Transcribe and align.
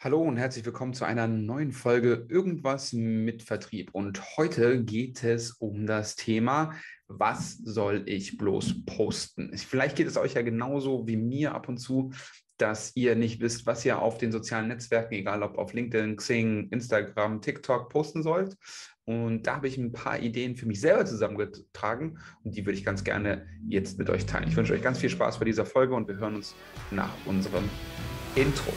Hallo 0.00 0.22
und 0.22 0.36
herzlich 0.36 0.64
willkommen 0.64 0.94
zu 0.94 1.04
einer 1.04 1.26
neuen 1.26 1.72
Folge 1.72 2.24
Irgendwas 2.28 2.92
mit 2.92 3.42
Vertrieb. 3.42 3.92
Und 3.92 4.36
heute 4.36 4.84
geht 4.84 5.24
es 5.24 5.50
um 5.50 5.86
das 5.86 6.14
Thema, 6.14 6.72
was 7.08 7.58
soll 7.58 8.04
ich 8.06 8.38
bloß 8.38 8.84
posten? 8.86 9.50
Vielleicht 9.56 9.96
geht 9.96 10.06
es 10.06 10.16
euch 10.16 10.34
ja 10.34 10.42
genauso 10.42 11.08
wie 11.08 11.16
mir 11.16 11.52
ab 11.52 11.68
und 11.68 11.78
zu, 11.78 12.12
dass 12.58 12.94
ihr 12.94 13.16
nicht 13.16 13.40
wisst, 13.40 13.66
was 13.66 13.84
ihr 13.84 14.00
auf 14.00 14.18
den 14.18 14.30
sozialen 14.30 14.68
Netzwerken, 14.68 15.14
egal 15.14 15.42
ob 15.42 15.58
auf 15.58 15.72
LinkedIn, 15.72 16.14
Xing, 16.14 16.68
Instagram, 16.70 17.42
TikTok 17.42 17.88
posten 17.88 18.22
sollt. 18.22 18.56
Und 19.04 19.48
da 19.48 19.56
habe 19.56 19.66
ich 19.66 19.78
ein 19.78 19.90
paar 19.90 20.20
Ideen 20.20 20.54
für 20.54 20.66
mich 20.66 20.80
selber 20.80 21.06
zusammengetragen 21.06 22.20
und 22.44 22.54
die 22.56 22.64
würde 22.64 22.78
ich 22.78 22.84
ganz 22.84 23.02
gerne 23.02 23.48
jetzt 23.66 23.98
mit 23.98 24.08
euch 24.10 24.26
teilen. 24.26 24.46
Ich 24.46 24.54
wünsche 24.54 24.74
euch 24.74 24.82
ganz 24.82 25.00
viel 25.00 25.10
Spaß 25.10 25.40
bei 25.40 25.44
dieser 25.44 25.66
Folge 25.66 25.96
und 25.96 26.06
wir 26.06 26.18
hören 26.18 26.36
uns 26.36 26.54
nach 26.92 27.10
unserem 27.26 27.64
Intro. 28.36 28.72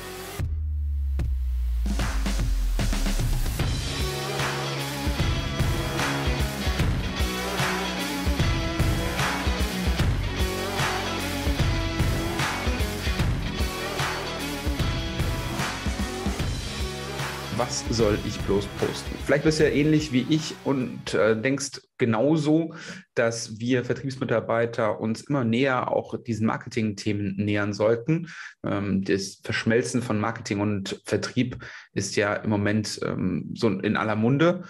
Soll 18.01 18.17
ich 18.25 18.39
bloß 18.39 18.65
posten? 18.79 19.15
Vielleicht 19.25 19.43
bist 19.43 19.59
du 19.59 19.63
ja 19.63 19.69
ähnlich 19.69 20.11
wie 20.11 20.25
ich 20.27 20.55
und 20.63 21.13
äh, 21.13 21.39
denkst 21.39 21.81
genauso, 21.99 22.73
dass 23.13 23.59
wir 23.59 23.85
Vertriebsmitarbeiter 23.85 24.99
uns 24.99 25.21
immer 25.21 25.43
näher 25.43 25.91
auch 25.91 26.15
diesen 26.17 26.47
Marketing-Themen 26.47 27.35
nähern 27.35 27.73
sollten. 27.73 28.27
Ähm, 28.65 29.03
das 29.03 29.41
Verschmelzen 29.43 30.01
von 30.01 30.19
Marketing 30.19 30.61
und 30.61 30.99
Vertrieb 31.05 31.63
ist 31.93 32.15
ja 32.15 32.33
im 32.33 32.49
Moment 32.49 32.99
ähm, 33.05 33.51
so 33.53 33.69
in 33.69 33.95
aller 33.95 34.15
Munde. 34.15 34.63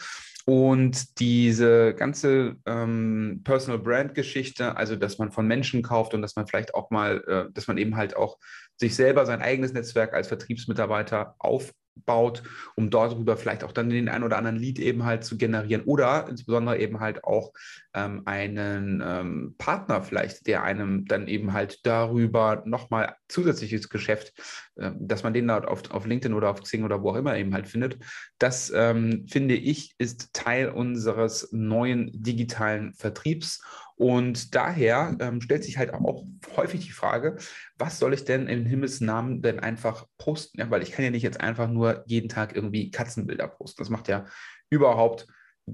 Und 0.46 1.18
diese 1.22 1.94
ganze 1.94 2.58
ähm, 2.66 3.40
Personal 3.46 3.80
Brand 3.80 4.14
Geschichte, 4.14 4.76
also 4.76 4.98
dass 4.98 5.20
man 5.20 5.32
von 5.32 5.48
Menschen 5.48 5.84
kauft 5.84 6.14
und 6.14 6.22
dass 6.22 6.36
man 6.36 6.48
vielleicht 6.48 6.76
auch 6.76 6.92
mal, 6.92 7.24
äh, 7.28 7.54
dass 7.54 7.68
man 7.68 7.78
eben 7.78 7.96
halt 7.96 8.14
auch 8.14 8.40
sich 8.76 8.94
selber 8.94 9.26
sein 9.26 9.42
eigenes 9.42 9.72
Netzwerk 9.72 10.14
als 10.14 10.28
Vertriebsmitarbeiter 10.28 11.36
auf, 11.40 11.72
baut, 11.96 12.44
um 12.76 12.90
darüber 12.90 13.38
vielleicht 13.38 13.64
auch 13.64 13.72
dann 13.72 13.90
den 13.90 14.10
ein 14.10 14.24
oder 14.24 14.38
anderen 14.38 14.58
Lead 14.58 14.80
eben 14.80 15.04
halt 15.04 15.24
zu 15.24 15.38
generieren 15.38 15.84
oder 15.84 16.28
insbesondere 16.30 16.80
eben 16.80 17.00
halt 17.00 17.24
auch 17.24 17.54
ähm, 17.94 18.24
einen 18.26 19.04
ähm, 19.06 19.56
Partner 19.58 20.02
vielleicht, 20.02 20.48
der 20.48 20.64
einem 20.64 21.06
dann 21.06 21.28
eben 21.28 21.54
halt 21.54 21.86
darüber 21.86 22.64
nochmal 22.66 23.16
zusätzliches 23.28 23.90
Geschäft, 23.90 24.34
äh, 24.76 24.92
dass 25.00 25.24
man 25.24 25.34
den 25.34 25.48
dort 25.48 25.68
auf, 25.68 25.90
auf 25.92 26.06
LinkedIn 26.06 26.36
oder 26.36 26.50
auf 26.50 26.62
Xing 26.62 26.84
oder 26.84 27.02
wo 27.02 27.12
auch 27.12 27.16
immer 27.16 27.38
eben 27.38 27.54
halt 27.54 27.68
findet. 27.68 27.98
Das 28.38 28.72
ähm, 28.76 29.26
finde 29.30 29.56
ich 29.56 29.94
ist 29.98 30.34
Teil 30.34 30.70
unseres 30.70 31.50
neuen 31.52 32.10
digitalen 32.14 32.94
Vertriebs 32.94 33.62
und 34.02 34.56
daher 34.56 35.16
ähm, 35.20 35.42
stellt 35.42 35.64
sich 35.64 35.78
halt 35.78 35.94
auch 35.94 36.26
häufig 36.58 36.84
die 36.84 36.92
Frage, 36.92 37.38
was 37.78 38.00
soll 38.00 38.16
ich 38.16 38.26
denn 38.26 38.48
im 38.48 38.66
Himmelsnamen 38.66 39.44
denn 39.44 39.60
einfach 39.60 40.08
posten? 40.18 40.60
Ja, 40.60 40.72
weil 40.72 40.82
ich 40.82 40.92
kann 40.92 41.06
ja 41.06 41.12
nicht 41.12 41.22
jetzt 41.22 41.40
einfach 41.40 41.68
nur 41.70 42.04
jeden 42.08 42.28
Tag 42.28 42.56
irgendwie 42.56 42.90
Katzenbilder 42.90 43.48
posten. 43.48 43.80
Das 43.80 43.92
macht 43.92 44.08
ja 44.08 44.26
überhaupt 44.72 45.28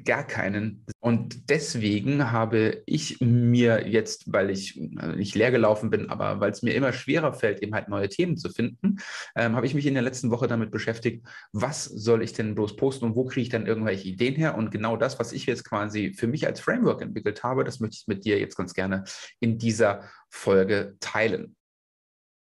gar 0.06 0.26
keinen. 0.26 0.86
Und 1.00 1.50
deswegen 1.50 2.32
habe 2.32 2.84
ich 2.86 3.20
mir 3.22 3.88
jetzt, 3.88 4.32
weil 4.32 4.50
ich 4.50 4.80
also 4.98 5.16
nicht 5.16 5.36
leer 5.36 5.52
gelaufen 5.52 5.90
bin, 5.90 6.10
aber 6.10 6.40
weil 6.40 6.52
es 6.52 6.62
mir 6.62 6.74
immer 6.74 6.94
schwerer 6.94 7.34
fällt, 7.34 7.62
eben 7.62 7.74
halt 7.74 7.90
neue 7.90 8.10
Themen 8.10 8.38
zu 8.38 8.50
finden, 8.50 8.98
ähm, 9.36 9.56
habe 9.56 9.66
ich 9.66 9.74
mich 9.74 9.86
in 9.86 9.94
der 9.94 10.04
letzten 10.04 10.32
Woche 10.32 10.48
damit 10.48 10.72
beschäftigt, 10.72 11.26
was 11.52 11.86
soll 11.86 12.24
ich 12.24 12.34
denn 12.34 12.56
bloß 12.56 12.76
posten 12.76 13.06
und 13.06 13.16
wo 13.16 13.26
kriege 13.26 13.42
ich 13.44 13.50
dann 13.50 13.66
irgendwelche 13.66 14.08
Ideen 14.08 14.36
her? 14.36 14.58
Und 14.58 14.72
genau 14.72 14.98
das, 14.98 15.20
was 15.20 15.32
ich 15.32 15.46
jetzt 15.46 15.64
quasi 15.64 16.14
für 16.14 16.28
mich 16.28 16.48
als 16.48 16.60
Framework 16.60 17.02
entwickelt 17.02 17.44
habe, 17.44 17.64
das 17.64 17.80
möchte 17.80 17.98
ich 18.02 18.08
mit 18.08 18.26
dir 18.26 18.40
jetzt 18.40 18.56
ganz 18.56 18.74
gerne 18.74 19.04
in 19.40 19.58
dieser 19.58 20.04
Folge 20.30 20.96
teilen. 21.00 21.56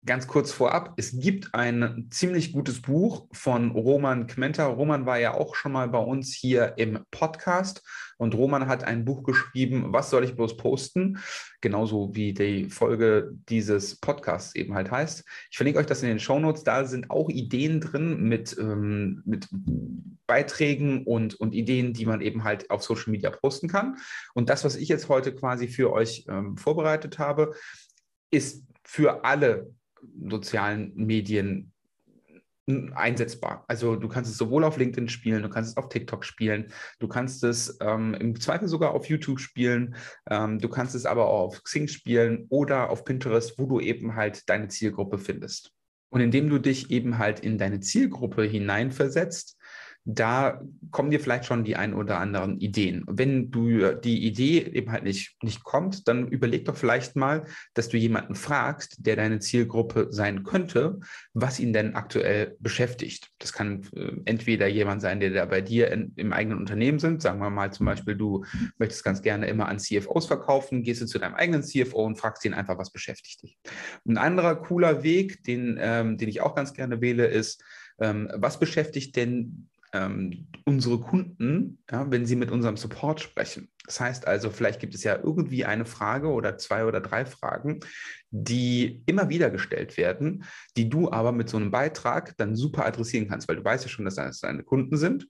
Ganz 0.09 0.27
kurz 0.27 0.53
vorab, 0.53 0.95
es 0.97 1.21
gibt 1.21 1.55
ein 1.55 2.07
ziemlich 2.09 2.55
gutes 2.55 2.81
Buch 2.81 3.27
von 3.31 3.73
Roman 3.73 4.27
Kmenter. 4.27 4.65
Roman 4.65 5.05
war 5.05 5.19
ja 5.19 5.35
auch 5.35 5.55
schon 5.55 5.71
mal 5.71 5.87
bei 5.91 5.99
uns 5.99 6.33
hier 6.33 6.79
im 6.79 7.01
Podcast 7.11 7.87
und 8.17 8.35
Roman 8.35 8.69
hat 8.69 8.85
ein 8.85 9.05
Buch 9.05 9.23
geschrieben, 9.23 9.93
was 9.93 10.09
soll 10.09 10.25
ich 10.25 10.35
bloß 10.35 10.57
posten? 10.57 11.19
Genauso 11.61 12.15
wie 12.15 12.33
die 12.33 12.71
Folge 12.71 13.33
dieses 13.51 14.01
Podcasts 14.01 14.55
eben 14.55 14.73
halt 14.73 14.91
heißt. 14.91 15.27
Ich 15.51 15.59
verlinke 15.59 15.79
euch 15.79 15.85
das 15.85 16.03
in 16.03 16.09
den 16.09 16.21
Show 16.21 16.41
Notes. 16.41 16.65
Da 16.65 16.87
sind 16.87 17.11
auch 17.11 17.29
Ideen 17.29 17.79
drin 17.83 18.23
mit, 18.23 18.57
ähm, 18.59 19.21
mit 19.27 19.47
Beiträgen 20.27 21.05
und, 21.05 21.35
und 21.35 21.55
Ideen, 21.55 21.93
die 21.93 22.07
man 22.07 22.23
eben 22.23 22.45
halt 22.45 22.71
auf 22.71 22.83
Social 22.83 23.11
Media 23.11 23.29
posten 23.29 23.69
kann. 23.69 23.99
Und 24.33 24.49
das, 24.49 24.65
was 24.65 24.77
ich 24.77 24.89
jetzt 24.89 25.11
heute 25.11 25.35
quasi 25.35 25.69
für 25.69 25.93
euch 25.93 26.25
ähm, 26.31 26.57
vorbereitet 26.57 27.19
habe, 27.19 27.53
ist 28.31 28.65
für 28.85 29.23
alle 29.27 29.75
sozialen 30.29 30.93
Medien 30.95 31.73
einsetzbar. 32.95 33.65
Also 33.67 33.97
du 33.97 34.09
kannst 34.09 34.31
es 34.31 34.37
sowohl 34.37 34.65
auf 34.65 34.77
LinkedIn 34.77 35.09
spielen, 35.09 35.43
du 35.43 35.49
kannst 35.49 35.71
es 35.71 35.77
auf 35.77 35.89
TikTok 35.89 36.25
spielen, 36.25 36.71
du 36.99 37.09
kannst 37.09 37.43
es 37.43 37.79
ähm, 37.81 38.15
im 38.15 38.39
Zweifel 38.39 38.69
sogar 38.69 38.93
auf 38.93 39.09
YouTube 39.09 39.41
spielen, 39.41 39.97
ähm, 40.29 40.59
du 40.59 40.69
kannst 40.69 40.95
es 40.95 41.07
aber 41.07 41.29
auch 41.29 41.47
auf 41.47 41.63
Xing 41.65 41.89
spielen 41.89 42.47
oder 42.51 42.91
auf 42.91 43.05
Pinterest, 43.05 43.59
wo 43.59 43.67
du 43.67 43.81
eben 43.81 44.17
halt 44.17 44.49
deine 44.51 44.69
Zielgruppe 44.69 45.19
findest. 45.19 45.73
Und 46.11 46.21
indem 46.21 46.49
du 46.49 46.59
dich 46.59 46.91
eben 46.91 47.19
halt 47.19 47.41
in 47.41 47.59
deine 47.59 47.81
Zielgruppe 47.81 48.45
hineinversetzt, 48.45 49.58
da 50.11 50.63
kommen 50.91 51.11
dir 51.11 51.21
vielleicht 51.21 51.45
schon 51.45 51.65
die 51.65 51.77
ein 51.77 51.93
oder 51.93 52.19
anderen 52.19 52.59
Ideen. 52.61 53.05
Wenn 53.07 53.51
du 53.51 53.93
die 53.93 54.27
Idee 54.27 54.61
eben 54.61 54.91
halt 54.91 55.05
nicht, 55.05 55.37
nicht 55.43 55.65
kommt, 55.65 56.09
dann 56.09 56.29
überleg 56.29 56.65
doch 56.65 56.77
vielleicht 56.77 57.15
mal, 57.15 57.45
dass 57.75 57.91
du 57.91 57.99
jemanden 57.99 58.35
fragst, 58.35 59.07
der 59.07 59.17
deine 59.17 59.39
Zielgruppe 59.41 60.07
sein 60.11 60.45
könnte, 60.45 60.99
was 61.35 61.61
ihn 61.61 61.75
denn 61.75 61.95
aktuell 61.95 62.57
beschäftigt. 62.59 63.29
Das 63.39 63.53
kann 63.53 63.83
äh, 63.95 64.13
entweder 64.25 64.67
jemand 64.67 65.03
sein, 65.03 65.21
der 65.21 65.29
da 65.29 65.45
bei 65.45 65.61
dir 65.61 65.93
in, 65.93 66.15
im 66.17 66.33
eigenen 66.33 66.59
Unternehmen 66.59 66.99
sind. 66.99 67.21
Sagen 67.21 67.39
wir 67.39 67.51
mal 67.51 67.71
zum 67.71 67.85
Beispiel, 67.85 68.17
du 68.17 68.47
möchtest 68.79 69.05
ganz 69.05 69.21
gerne 69.21 69.47
immer 69.47 69.69
an 69.69 69.79
CFOs 69.79 70.25
verkaufen, 70.25 70.85
gehst 70.85 71.03
du 71.03 71.07
zu 71.07 71.19
deinem 71.19 71.35
eigenen 71.35 71.63
CFO 71.63 72.03
und 72.07 72.17
fragst 72.17 72.47
ihn 72.47 72.55
einfach, 72.55 72.79
was 72.79 72.91
beschäftigt 72.91 73.43
dich. 73.43 73.59
Ein 74.07 74.17
anderer 74.17 74.57
cooler 74.57 75.03
Weg, 75.03 75.45
den, 75.45 75.79
ähm, 75.79 76.17
den 76.17 76.31
ich 76.31 76.41
auch 76.41 76.55
ganz 76.55 76.73
gerne 76.73 77.03
wähle, 77.03 77.27
ist, 77.27 77.63
ähm, 78.01 78.31
was 78.35 78.59
beschäftigt 78.59 79.15
denn 79.17 79.69
ähm, 79.93 80.49
unsere 80.65 81.01
Kunden, 81.01 81.83
ja, 81.91 82.11
wenn 82.11 82.27
sie 82.27 82.37
mit 82.37 82.51
unserem 82.51 82.77
Support 82.77 83.21
sprechen. 83.21 83.71
Das 83.89 84.01
heißt 84.01 84.29
also, 84.29 84.51
vielleicht 84.51 84.81
gibt 84.81 84.95
es 84.95 85.03
ja 85.03 85.17
irgendwie 85.17 85.65
eine 85.65 85.87
Frage 85.87 86.29
oder 86.29 86.59
zwei 86.59 86.85
oder 86.85 87.01
drei 87.01 87.25
Fragen, 87.25 87.81
die 88.31 89.03
immer 89.07 89.31
wieder 89.31 89.51
gestellt 89.51 89.97
werden, 89.97 90.45
die 90.77 90.91
du 90.91 91.11
aber 91.11 91.33
mit 91.33 91.49
so 91.49 91.57
einem 91.57 91.71
Beitrag 91.71 92.37
dann 92.37 92.55
super 92.55 92.85
adressieren 92.85 93.29
kannst, 93.29 93.49
weil 93.49 93.57
du 93.57 93.65
weißt 93.65 93.85
ja 93.85 93.89
schon, 93.89 94.05
dass 94.05 94.17
das 94.17 94.41
deine 94.41 94.63
Kunden 94.63 94.99
sind. 94.99 95.27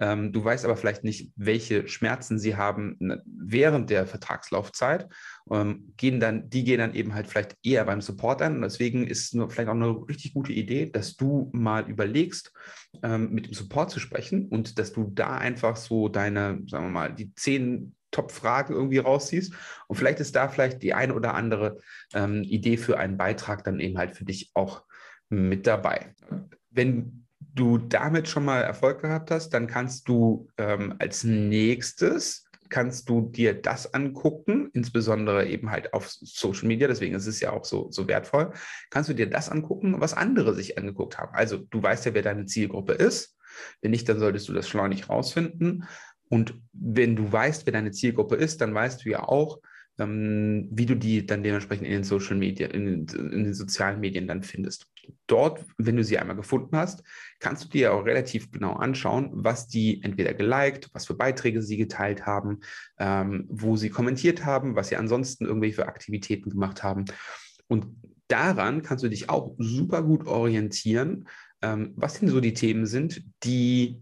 Ähm, 0.00 0.32
du 0.32 0.44
weißt 0.44 0.64
aber 0.64 0.76
vielleicht 0.76 1.04
nicht, 1.04 1.30
welche 1.36 1.86
Schmerzen 1.86 2.40
sie 2.40 2.56
haben 2.56 2.96
ne, 2.98 3.22
während 3.24 3.90
der 3.90 4.06
Vertragslaufzeit. 4.06 5.06
Ähm, 5.48 5.92
gehen 5.96 6.18
dann, 6.18 6.50
die 6.50 6.64
gehen 6.64 6.78
dann 6.78 6.94
eben 6.94 7.14
halt 7.14 7.28
vielleicht 7.28 7.56
eher 7.62 7.84
beim 7.84 8.00
Support 8.00 8.42
an. 8.42 8.56
Und 8.56 8.62
deswegen 8.62 9.06
ist 9.06 9.32
es 9.32 9.40
vielleicht 9.52 9.68
auch 9.68 9.74
eine 9.74 10.08
richtig 10.08 10.34
gute 10.34 10.52
Idee, 10.52 10.90
dass 10.90 11.16
du 11.16 11.50
mal 11.52 11.88
überlegst, 11.88 12.52
ähm, 13.04 13.30
mit 13.30 13.46
dem 13.46 13.54
Support 13.54 13.92
zu 13.92 14.00
sprechen 14.00 14.48
und 14.48 14.78
dass 14.80 14.92
du 14.92 15.08
da 15.14 15.36
einfach 15.36 15.76
so 15.76 16.08
deine, 16.08 16.62
sagen 16.66 16.86
wir 16.86 16.90
mal, 16.90 17.14
die 17.14 17.32
zehn 17.34 17.94
Top-Fragen 18.10 18.74
irgendwie 18.74 18.98
rausziehst. 18.98 19.52
Und 19.86 19.96
vielleicht 19.96 20.20
ist 20.20 20.36
da 20.36 20.48
vielleicht 20.48 20.82
die 20.82 20.94
eine 20.94 21.14
oder 21.14 21.34
andere 21.34 21.78
ähm, 22.14 22.42
Idee 22.42 22.76
für 22.76 22.98
einen 22.98 23.16
Beitrag 23.16 23.64
dann 23.64 23.80
eben 23.80 23.98
halt 23.98 24.16
für 24.16 24.24
dich 24.24 24.50
auch 24.54 24.84
mit 25.28 25.66
dabei. 25.66 26.14
Wenn 26.70 27.26
du 27.38 27.78
damit 27.78 28.28
schon 28.28 28.44
mal 28.44 28.62
Erfolg 28.62 29.02
gehabt 29.02 29.30
hast, 29.30 29.50
dann 29.50 29.66
kannst 29.66 30.08
du 30.08 30.48
ähm, 30.56 30.94
als 30.98 31.24
nächstes 31.24 32.44
kannst 32.70 33.08
du 33.08 33.20
dir 33.20 33.60
das 33.60 33.92
angucken, 33.92 34.70
insbesondere 34.72 35.46
eben 35.46 35.70
halt 35.70 35.92
auf 35.92 36.08
Social 36.08 36.68
Media, 36.68 36.88
deswegen 36.88 37.14
ist 37.14 37.26
es 37.26 37.40
ja 37.40 37.52
auch 37.52 37.64
so, 37.64 37.90
so 37.90 38.08
wertvoll, 38.08 38.52
kannst 38.90 39.10
du 39.10 39.14
dir 39.14 39.28
das 39.28 39.50
angucken, 39.50 40.00
was 40.00 40.14
andere 40.14 40.54
sich 40.54 40.78
angeguckt 40.78 41.18
haben. 41.18 41.34
Also 41.34 41.58
du 41.58 41.82
weißt 41.82 42.06
ja, 42.06 42.14
wer 42.14 42.22
deine 42.22 42.46
Zielgruppe 42.46 42.92
ist. 42.92 43.36
Wenn 43.82 43.90
nicht, 43.90 44.08
dann 44.08 44.20
solltest 44.20 44.48
du 44.48 44.52
das 44.52 44.68
schleunig 44.68 45.08
rausfinden. 45.08 45.84
Und 46.30 46.54
wenn 46.72 47.16
du 47.16 47.30
weißt, 47.30 47.66
wer 47.66 47.72
deine 47.72 47.90
Zielgruppe 47.90 48.36
ist, 48.36 48.60
dann 48.60 48.72
weißt 48.72 49.04
du 49.04 49.10
ja 49.10 49.28
auch, 49.28 49.60
ähm, 49.98 50.68
wie 50.70 50.86
du 50.86 50.94
die 50.94 51.26
dann 51.26 51.42
dementsprechend 51.42 51.86
in 51.86 51.92
den 51.92 52.04
Social 52.04 52.36
Media, 52.36 52.68
in, 52.68 53.06
in, 53.06 53.44
den 53.44 53.54
sozialen 53.54 54.00
Medien 54.00 54.28
dann 54.28 54.42
findest. 54.42 54.86
Dort, 55.26 55.64
wenn 55.76 55.96
du 55.96 56.04
sie 56.04 56.18
einmal 56.18 56.36
gefunden 56.36 56.76
hast, 56.76 57.02
kannst 57.40 57.64
du 57.64 57.68
dir 57.68 57.92
auch 57.92 58.04
relativ 58.04 58.50
genau 58.52 58.74
anschauen, 58.74 59.30
was 59.32 59.66
die 59.66 60.02
entweder 60.02 60.32
geliked, 60.32 60.88
was 60.92 61.06
für 61.06 61.14
Beiträge 61.14 61.62
sie 61.62 61.76
geteilt 61.76 62.26
haben, 62.26 62.60
ähm, 62.98 63.46
wo 63.48 63.76
sie 63.76 63.90
kommentiert 63.90 64.44
haben, 64.44 64.76
was 64.76 64.88
sie 64.88 64.96
ansonsten 64.96 65.46
irgendwelche 65.46 65.86
Aktivitäten 65.86 66.50
gemacht 66.50 66.84
haben. 66.84 67.06
Und 67.66 67.86
daran 68.28 68.82
kannst 68.82 69.02
du 69.02 69.08
dich 69.08 69.28
auch 69.28 69.54
super 69.58 70.02
gut 70.02 70.26
orientieren, 70.28 71.28
ähm, 71.60 71.92
was 71.96 72.20
denn 72.20 72.28
so 72.28 72.40
die 72.40 72.54
Themen 72.54 72.86
sind, 72.86 73.24
die 73.42 74.00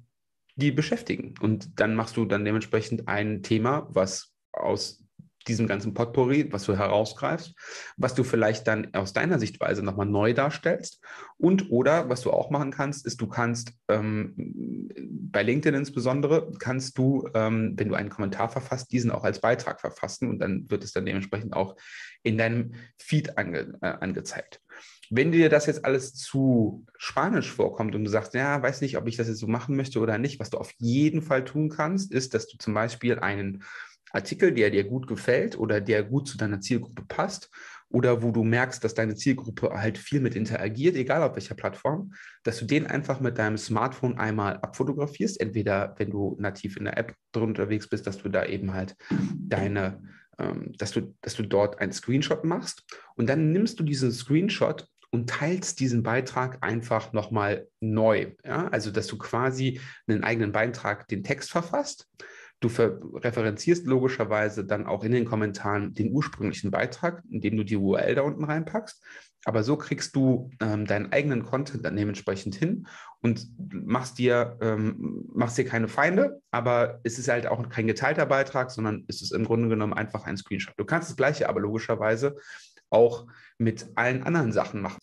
die 0.59 0.73
beschäftigen. 0.73 1.35
Und 1.41 1.81
dann 1.81 1.95
machst 1.95 2.17
du 2.17 2.25
dann 2.25 2.45
dementsprechend 2.45 3.09
ein 3.09 3.43
Thema, 3.43 3.87
was 3.91 4.35
aus 4.53 5.05
diesem 5.47 5.67
ganzen 5.67 5.95
Potpourri, 5.95 6.53
was 6.53 6.65
du 6.65 6.77
herausgreifst, 6.77 7.55
was 7.97 8.15
du 8.15 8.23
vielleicht 8.23 8.67
dann 8.67 8.93
aus 8.95 9.13
deiner 9.13 9.39
Sichtweise 9.39 9.83
nochmal 9.83 10.07
neu 10.07 10.35
darstellst. 10.35 11.01
Und 11.39 11.71
oder 11.71 12.09
was 12.09 12.21
du 12.23 12.33
auch 12.33 12.51
machen 12.51 12.71
kannst, 12.71 13.07
ist, 13.07 13.21
du 13.21 13.29
kannst 13.29 13.73
ähm, 13.89 14.35
bei 15.33 15.43
LinkedIn 15.43 15.79
insbesondere, 15.79 16.53
kannst 16.59 16.99
du, 16.99 17.29
ähm, 17.35 17.75
wenn 17.77 17.89
du 17.89 17.95
einen 17.95 18.11
Kommentar 18.11 18.49
verfasst, 18.49 18.93
diesen 18.93 19.11
auch 19.11 19.25
als 19.25 19.41
Beitrag 19.41 19.81
verfassen 19.81 20.29
und 20.29 20.39
dann 20.41 20.71
wird 20.71 20.85
es 20.85 20.93
dann 20.93 21.07
dementsprechend 21.07 21.55
auch 21.55 21.77
in 22.23 22.37
deinem 22.37 22.73
Feed 22.99 23.39
ange, 23.39 23.79
äh, 23.81 23.87
angezeigt. 23.87 24.61
Wenn 25.11 25.33
dir 25.33 25.49
das 25.49 25.67
jetzt 25.67 25.85
alles 25.85 26.15
zu 26.15 26.85
spanisch 26.97 27.51
vorkommt 27.51 27.95
und 27.95 28.05
du 28.05 28.11
sagst, 28.11 28.35
ja, 28.35 28.63
weiß 28.63 28.81
nicht, 28.81 28.97
ob 28.97 29.07
ich 29.07 29.17
das 29.17 29.29
jetzt 29.29 29.39
so 29.39 29.47
machen 29.47 29.77
möchte 29.77 30.01
oder 30.01 30.19
nicht, 30.19 30.41
was 30.41 30.51
du 30.51 30.59
auf 30.59 30.73
jeden 30.79 31.23
Fall 31.23 31.45
tun 31.45 31.71
kannst, 31.71 32.13
ist, 32.13 32.35
dass 32.35 32.47
du 32.47 32.59
zum 32.59 32.75
Beispiel 32.75 33.19
einen 33.19 33.65
Artikel, 34.13 34.53
der 34.53 34.71
dir 34.71 34.85
gut 34.85 35.07
gefällt 35.07 35.59
oder 35.59 35.81
der 35.81 36.03
gut 36.03 36.29
zu 36.29 36.39
deiner 36.39 36.61
Zielgruppe 36.61 37.05
passt 37.07 37.51
oder 37.91 38.23
wo 38.23 38.31
du 38.31 38.45
merkst, 38.45 38.83
dass 38.85 38.95
deine 38.95 39.15
Zielgruppe 39.15 39.71
halt 39.71 39.97
viel 39.97 40.21
mit 40.21 40.35
interagiert, 40.35 40.97
egal 40.97 41.23
auf 41.23 41.35
welcher 41.35 41.55
Plattform, 41.55 42.13
dass 42.43 42.59
du 42.59 42.67
den 42.67 42.87
einfach 42.87 43.21
mit 43.21 43.39
deinem 43.39 43.57
Smartphone 43.57 44.19
einmal 44.19 44.59
abfotografierst. 44.59 45.41
Entweder, 45.41 45.95
wenn 45.99 46.11
du 46.11 46.37
nativ 46.39 46.77
in 46.77 46.85
der 46.85 46.99
App 46.99 47.15
drin 47.33 47.45
unterwegs 47.45 47.89
bist, 47.89 48.07
dass 48.07 48.19
du 48.19 48.29
da 48.29 48.45
eben 48.45 48.75
halt 48.75 48.95
deine, 49.39 50.03
ähm, 50.39 50.73
dass 50.77 50.93
du, 50.93 51.15
dass 51.23 51.35
du 51.35 51.45
dort 51.45 51.81
einen 51.81 51.93
Screenshot 51.93 52.45
machst 52.45 52.85
und 53.17 53.29
dann 53.29 53.53
nimmst 53.53 53.81
du 53.81 53.85
diesen 53.85 54.13
Screenshot 54.13 54.87
und 55.11 55.31
teilst 55.31 55.81
diesen 55.81 56.03
Beitrag 56.03 56.59
einfach 56.61 57.13
nochmal 57.13 57.69
neu. 57.81 58.33
Ja? 58.45 58.69
Also, 58.69 58.91
dass 58.91 59.07
du 59.07 59.19
quasi 59.19 59.81
einen 60.07 60.25
eigenen 60.25 60.53
Beitrag, 60.53 61.09
den 61.09 61.25
Text 61.25 61.51
verfasst 61.51 62.09
Du 62.61 62.67
referenzierst 62.67 63.87
logischerweise 63.87 64.65
dann 64.65 64.87
auch 64.87 65.05
in 65.05 65.13
den 65.13 65.25
Kommentaren 65.25 65.95
den 65.95 66.13
ursprünglichen 66.13 66.73
Beitrag, 66.73 67.23
indem 67.31 67.57
du 67.57 67.65
die 67.65 67.77
URL 67.77 68.17
da 68.17 68.23
unten 68.23 68.43
reinpackst. 68.43 69.01
Aber 69.45 69.63
so 69.63 69.77
kriegst 69.77 70.17
du 70.17 70.51
ähm, 70.61 70.85
deinen 70.85 71.13
eigenen 71.13 71.45
Content 71.45 71.85
dann 71.85 71.97
dementsprechend 71.97 72.57
hin 72.57 72.89
und 73.21 73.47
machst 73.57 74.19
dir, 74.19 74.59
ähm, 74.61 75.25
machst 75.33 75.57
dir 75.57 75.65
keine 75.65 75.87
Feinde, 75.87 76.43
aber 76.51 76.99
es 77.05 77.21
ist 77.21 77.29
halt 77.29 77.47
auch 77.47 77.69
kein 77.69 77.87
geteilter 77.87 78.27
Beitrag, 78.27 78.73
sondern 78.73 79.05
es 79.07 79.23
ist 79.23 79.31
im 79.31 79.45
Grunde 79.45 79.69
genommen 79.69 79.95
einfach 79.95 80.25
ein 80.25 80.37
Screenshot. 80.37 80.75
Du 80.77 80.85
kannst 80.85 81.09
das 81.09 81.17
Gleiche 81.17 81.49
aber 81.49 81.61
logischerweise 81.61 82.35
auch 82.91 83.27
mit 83.59 83.87
allen 83.95 84.23
anderen 84.23 84.53
Sachen 84.53 84.81
machen. 84.81 85.01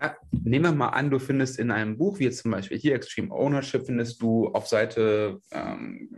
Ja, 0.00 0.16
nehmen 0.30 0.64
wir 0.64 0.72
mal 0.72 0.88
an, 0.90 1.10
du 1.10 1.18
findest 1.18 1.58
in 1.58 1.70
einem 1.70 1.98
Buch, 1.98 2.18
wie 2.18 2.24
jetzt 2.24 2.42
zum 2.42 2.52
Beispiel 2.52 2.78
hier 2.78 2.94
Extreme 2.94 3.34
Ownership, 3.34 3.86
findest 3.86 4.22
du 4.22 4.48
auf 4.48 4.68
Seite 4.68 5.40
ähm, 5.50 6.10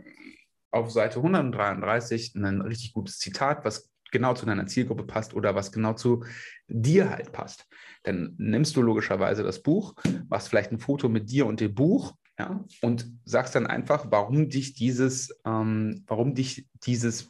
auf 0.71 0.91
Seite 0.91 1.17
133 1.17 2.35
ein 2.35 2.61
richtig 2.61 2.93
gutes 2.93 3.19
Zitat, 3.19 3.65
was 3.65 3.91
genau 4.11 4.33
zu 4.33 4.45
deiner 4.45 4.67
Zielgruppe 4.67 5.03
passt 5.03 5.33
oder 5.33 5.55
was 5.55 5.71
genau 5.71 5.93
zu 5.93 6.23
dir 6.67 7.09
halt 7.09 7.31
passt. 7.31 7.67
Dann 8.03 8.35
nimmst 8.37 8.75
du 8.75 8.81
logischerweise 8.81 9.43
das 9.43 9.61
Buch, 9.61 9.95
machst 10.29 10.49
vielleicht 10.49 10.71
ein 10.71 10.79
Foto 10.79 11.09
mit 11.09 11.29
dir 11.29 11.45
und 11.45 11.59
dem 11.59 11.73
Buch 11.73 12.15
ja, 12.39 12.63
und 12.81 13.11
sagst 13.25 13.55
dann 13.55 13.67
einfach, 13.67 14.07
warum 14.09 14.49
dich 14.49 14.73
dieses, 14.73 15.37
ähm, 15.45 16.03
warum 16.07 16.35
dich 16.35 16.67
dieses 16.83 17.29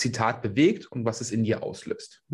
Zitat 0.00 0.42
bewegt 0.42 0.86
und 0.86 1.04
was 1.04 1.20
es 1.20 1.30
in 1.30 1.44
dir 1.44 1.62
auslöst. 1.62 2.24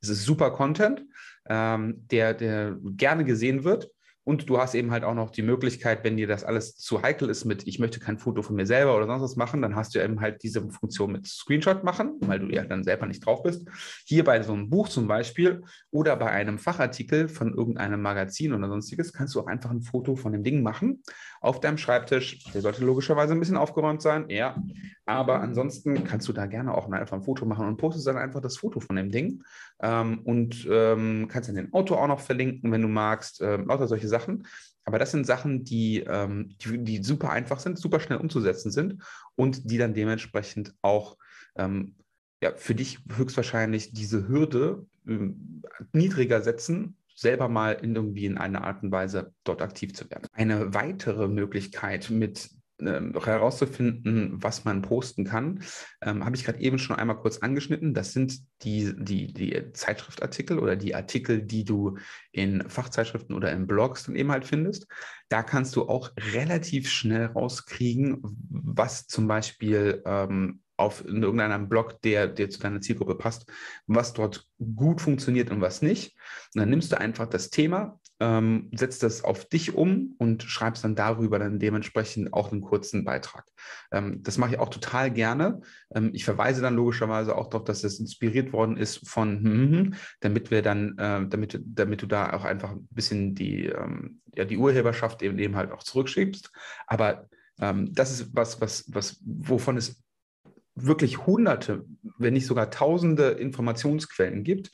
Das 0.00 0.10
ist 0.10 0.24
super 0.24 0.50
Content, 0.52 1.04
ähm, 1.48 2.06
der, 2.10 2.34
der 2.34 2.76
gerne 2.82 3.24
gesehen 3.24 3.64
wird 3.64 3.90
und 4.26 4.50
du 4.50 4.58
hast 4.58 4.74
eben 4.74 4.90
halt 4.90 5.04
auch 5.04 5.14
noch 5.14 5.30
die 5.30 5.42
Möglichkeit, 5.42 6.02
wenn 6.02 6.16
dir 6.16 6.26
das 6.26 6.42
alles 6.42 6.76
zu 6.76 7.00
heikel 7.00 7.30
ist 7.30 7.44
mit, 7.44 7.64
ich 7.64 7.78
möchte 7.78 8.00
kein 8.00 8.18
Foto 8.18 8.42
von 8.42 8.56
mir 8.56 8.66
selber 8.66 8.96
oder 8.96 9.06
sonst 9.06 9.22
was 9.22 9.36
machen, 9.36 9.62
dann 9.62 9.76
hast 9.76 9.94
du 9.94 10.02
eben 10.02 10.20
halt 10.20 10.42
diese 10.42 10.68
Funktion 10.68 11.12
mit 11.12 11.28
Screenshot 11.28 11.84
machen, 11.84 12.16
weil 12.22 12.40
du 12.40 12.48
ja 12.48 12.64
dann 12.64 12.82
selber 12.82 13.06
nicht 13.06 13.24
drauf 13.24 13.44
bist. 13.44 13.68
Hier 14.04 14.24
bei 14.24 14.42
so 14.42 14.52
einem 14.52 14.68
Buch 14.68 14.88
zum 14.88 15.06
Beispiel 15.06 15.62
oder 15.92 16.16
bei 16.16 16.28
einem 16.28 16.58
Fachartikel 16.58 17.28
von 17.28 17.54
irgendeinem 17.54 18.02
Magazin 18.02 18.52
oder 18.52 18.68
sonstiges 18.68 19.12
kannst 19.12 19.36
du 19.36 19.40
auch 19.40 19.46
einfach 19.46 19.70
ein 19.70 19.82
Foto 19.82 20.16
von 20.16 20.32
dem 20.32 20.42
Ding 20.42 20.60
machen 20.60 21.04
auf 21.40 21.60
deinem 21.60 21.78
Schreibtisch. 21.78 22.42
Der 22.52 22.62
sollte 22.62 22.84
logischerweise 22.84 23.32
ein 23.32 23.38
bisschen 23.38 23.56
aufgeräumt 23.56 24.02
sein, 24.02 24.28
ja. 24.28 24.60
Aber 25.04 25.40
ansonsten 25.40 26.02
kannst 26.02 26.26
du 26.26 26.32
da 26.32 26.46
gerne 26.46 26.74
auch 26.74 26.90
einfach 26.90 27.16
ein 27.16 27.22
Foto 27.22 27.46
machen 27.46 27.68
und 27.68 27.76
postest 27.76 28.08
dann 28.08 28.16
einfach 28.16 28.40
das 28.40 28.56
Foto 28.56 28.80
von 28.80 28.96
dem 28.96 29.12
Ding 29.12 29.44
ähm, 29.80 30.20
und 30.24 30.66
ähm, 30.70 31.28
kannst 31.28 31.48
dann 31.48 31.56
den 31.56 31.72
Auto 31.72 31.94
auch 31.94 32.08
noch 32.08 32.20
verlinken, 32.20 32.72
wenn 32.72 32.82
du 32.82 32.88
magst. 32.88 33.40
Ähm, 33.40 33.66
lauter 33.66 33.88
solche 33.88 34.08
Sachen. 34.08 34.46
Aber 34.84 34.98
das 34.98 35.10
sind 35.10 35.26
Sachen, 35.26 35.64
die, 35.64 36.04
ähm, 36.06 36.56
die, 36.60 36.78
die, 36.82 37.02
super 37.02 37.30
einfach 37.30 37.58
sind, 37.58 37.78
super 37.78 37.98
schnell 38.00 38.18
umzusetzen 38.18 38.70
sind 38.70 39.02
und 39.34 39.70
die 39.70 39.78
dann 39.78 39.94
dementsprechend 39.94 40.74
auch 40.80 41.16
ähm, 41.56 41.96
ja, 42.42 42.54
für 42.54 42.74
dich 42.74 43.00
höchstwahrscheinlich 43.16 43.92
diese 43.92 44.28
Hürde 44.28 44.86
äh, 45.06 45.30
niedriger 45.92 46.40
setzen, 46.40 46.96
selber 47.16 47.48
mal 47.48 47.72
in 47.72 47.96
irgendwie 47.96 48.26
in 48.26 48.38
einer 48.38 48.62
Art 48.62 48.82
und 48.82 48.92
Weise 48.92 49.32
dort 49.42 49.62
aktiv 49.62 49.94
zu 49.94 50.08
werden. 50.10 50.28
Eine 50.32 50.74
weitere 50.74 51.26
Möglichkeit 51.26 52.10
mit 52.10 52.50
ähm, 52.80 53.14
herauszufinden, 53.22 54.42
was 54.42 54.64
man 54.64 54.82
posten 54.82 55.24
kann, 55.24 55.62
ähm, 56.02 56.24
habe 56.24 56.36
ich 56.36 56.44
gerade 56.44 56.60
eben 56.60 56.78
schon 56.78 56.96
einmal 56.96 57.18
kurz 57.18 57.38
angeschnitten. 57.38 57.94
Das 57.94 58.12
sind 58.12 58.40
die, 58.62 58.94
die, 58.96 59.32
die 59.32 59.72
Zeitschriftartikel 59.72 60.58
oder 60.58 60.76
die 60.76 60.94
Artikel, 60.94 61.42
die 61.42 61.64
du 61.64 61.96
in 62.32 62.68
Fachzeitschriften 62.68 63.34
oder 63.34 63.50
in 63.52 63.66
Blogs 63.66 64.04
dann 64.04 64.16
eben 64.16 64.30
halt 64.30 64.44
findest. 64.44 64.86
Da 65.28 65.42
kannst 65.42 65.74
du 65.76 65.88
auch 65.88 66.12
relativ 66.34 66.88
schnell 66.90 67.26
rauskriegen, 67.26 68.20
was 68.50 69.06
zum 69.06 69.26
Beispiel 69.26 70.02
ähm, 70.04 70.60
auf 70.76 71.04
in 71.04 71.22
irgendeinem 71.22 71.68
Blog, 71.68 72.00
der, 72.02 72.28
der 72.28 72.50
zu 72.50 72.60
deiner 72.60 72.80
Zielgruppe 72.80 73.14
passt, 73.14 73.50
was 73.86 74.12
dort 74.12 74.46
gut 74.58 75.00
funktioniert 75.00 75.50
und 75.50 75.60
was 75.60 75.82
nicht. 75.82 76.14
Und 76.54 76.60
dann 76.60 76.70
nimmst 76.70 76.92
du 76.92 76.98
einfach 76.98 77.26
das 77.26 77.50
Thema, 77.50 77.98
ähm, 78.20 78.70
setzt 78.74 79.02
das 79.02 79.22
auf 79.24 79.44
dich 79.46 79.74
um 79.74 80.14
und 80.18 80.42
schreibst 80.42 80.84
dann 80.84 80.94
darüber 80.94 81.38
dann 81.38 81.58
dementsprechend 81.58 82.32
auch 82.32 82.50
einen 82.50 82.62
kurzen 82.62 83.04
Beitrag. 83.04 83.44
Ähm, 83.92 84.22
das 84.22 84.38
mache 84.38 84.54
ich 84.54 84.58
auch 84.58 84.70
total 84.70 85.10
gerne. 85.10 85.60
Ähm, 85.94 86.10
ich 86.14 86.24
verweise 86.24 86.62
dann 86.62 86.74
logischerweise 86.74 87.36
auch 87.36 87.48
darauf, 87.48 87.64
dass 87.64 87.82
das 87.82 87.98
inspiriert 87.98 88.52
worden 88.52 88.76
ist 88.76 89.06
von, 89.08 89.42
hm, 89.42 89.72
hm, 89.72 89.94
damit 90.20 90.50
wir 90.50 90.62
dann, 90.62 90.96
äh, 90.98 91.26
damit, 91.28 91.60
damit 91.64 92.02
du 92.02 92.06
da 92.06 92.32
auch 92.32 92.44
einfach 92.44 92.72
ein 92.72 92.88
bisschen 92.90 93.34
die, 93.34 93.66
ähm, 93.66 94.20
ja, 94.34 94.44
die 94.44 94.56
Urheberschaft 94.56 95.22
eben, 95.22 95.38
eben 95.38 95.56
halt 95.56 95.72
auch 95.72 95.82
zurückschiebst. 95.82 96.50
Aber 96.86 97.28
ähm, 97.60 97.92
das 97.94 98.12
ist 98.12 98.34
was, 98.34 98.60
was, 98.60 98.84
was, 98.88 99.20
wovon 99.24 99.76
es 99.76 100.02
wirklich 100.76 101.26
hunderte, 101.26 101.84
wenn 102.18 102.34
nicht 102.34 102.46
sogar 102.46 102.70
tausende 102.70 103.30
Informationsquellen 103.30 104.44
gibt, 104.44 104.70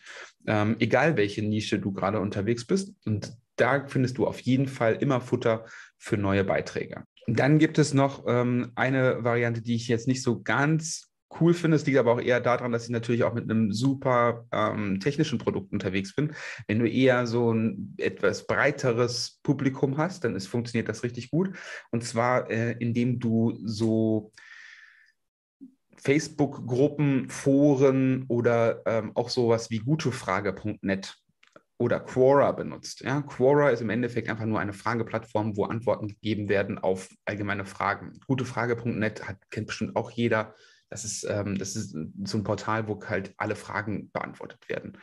ähm, 0.47 0.76
egal 0.80 1.16
welche 1.16 1.42
Nische 1.42 1.78
du 1.78 1.92
gerade 1.92 2.21
unterwegs 2.21 2.66
bist. 2.66 2.94
Und 3.06 3.32
da 3.56 3.87
findest 3.87 4.18
du 4.18 4.26
auf 4.26 4.40
jeden 4.40 4.66
Fall 4.66 4.97
immer 4.97 5.21
Futter 5.21 5.64
für 5.99 6.16
neue 6.16 6.44
Beiträge. 6.44 7.04
Dann 7.28 7.59
gibt 7.59 7.78
es 7.78 7.94
noch 7.94 8.25
ähm, 8.26 8.73
eine 8.75 9.23
Variante, 9.23 9.62
die 9.62 9.76
ich 9.76 9.87
jetzt 9.87 10.09
nicht 10.09 10.23
so 10.23 10.42
ganz 10.42 11.12
cool 11.40 11.54
finde. 11.54 11.76
Es 11.76 11.87
liegt 11.87 11.99
aber 11.99 12.12
auch 12.12 12.21
eher 12.21 12.40
daran, 12.40 12.73
dass 12.73 12.85
ich 12.85 12.90
natürlich 12.90 13.23
auch 13.23 13.32
mit 13.32 13.44
einem 13.44 13.73
super 13.73 14.47
ähm, 14.52 14.99
technischen 15.00 15.38
Produkt 15.38 15.73
unterwegs 15.73 16.14
bin. 16.14 16.32
Wenn 16.66 16.80
du 16.80 16.90
eher 16.90 17.26
so 17.26 17.52
ein 17.52 17.94
etwas 17.99 18.47
breiteres 18.47 19.38
Publikum 19.42 19.97
hast, 19.97 20.25
dann 20.25 20.35
ist, 20.35 20.49
funktioniert 20.49 20.88
das 20.88 21.04
richtig 21.04 21.30
gut. 21.30 21.50
Und 21.90 22.04
zwar, 22.04 22.50
äh, 22.50 22.73
indem 22.78 23.21
du 23.21 23.56
so 23.64 24.32
Facebook-Gruppen, 26.02 27.28
Foren 27.28 28.25
oder 28.28 28.82
ähm, 28.87 29.12
auch 29.14 29.28
sowas 29.28 29.71
wie 29.71 29.78
gutefrage.net 29.78 31.16
oder 31.78 32.00
Quora 32.00 32.52
benutzt. 32.52 33.00
Ja, 33.00 33.23
Quora 33.23 33.71
ist 33.71 33.82
im 33.82 33.90
Endeffekt 33.90 34.28
einfach 34.28 34.44
nur 34.44 34.61
eine 34.61 34.73
Frageplattform, 34.73 35.56
wo 35.56 35.64
Antworten 35.64 36.09
gegeben 36.09 36.49
werden 36.49 36.78
auf 36.78 37.09
allgemeine 37.25 37.64
Fragen. 37.64 38.18
Gutefrage.net 38.26 39.23
kennt 39.50 39.66
bestimmt 39.66 39.97
auch 39.97 40.11
jeder. 40.11 40.54
Das 40.92 41.06
ist, 41.06 41.25
ähm, 41.25 41.56
das 41.56 41.75
ist 41.75 41.96
so 42.25 42.37
ein 42.37 42.44
Portal, 42.44 42.87
wo 42.87 43.02
halt 43.02 43.32
alle 43.38 43.56
Fragen 43.56 44.11
beantwortet 44.12 44.68
werden. 44.68 44.99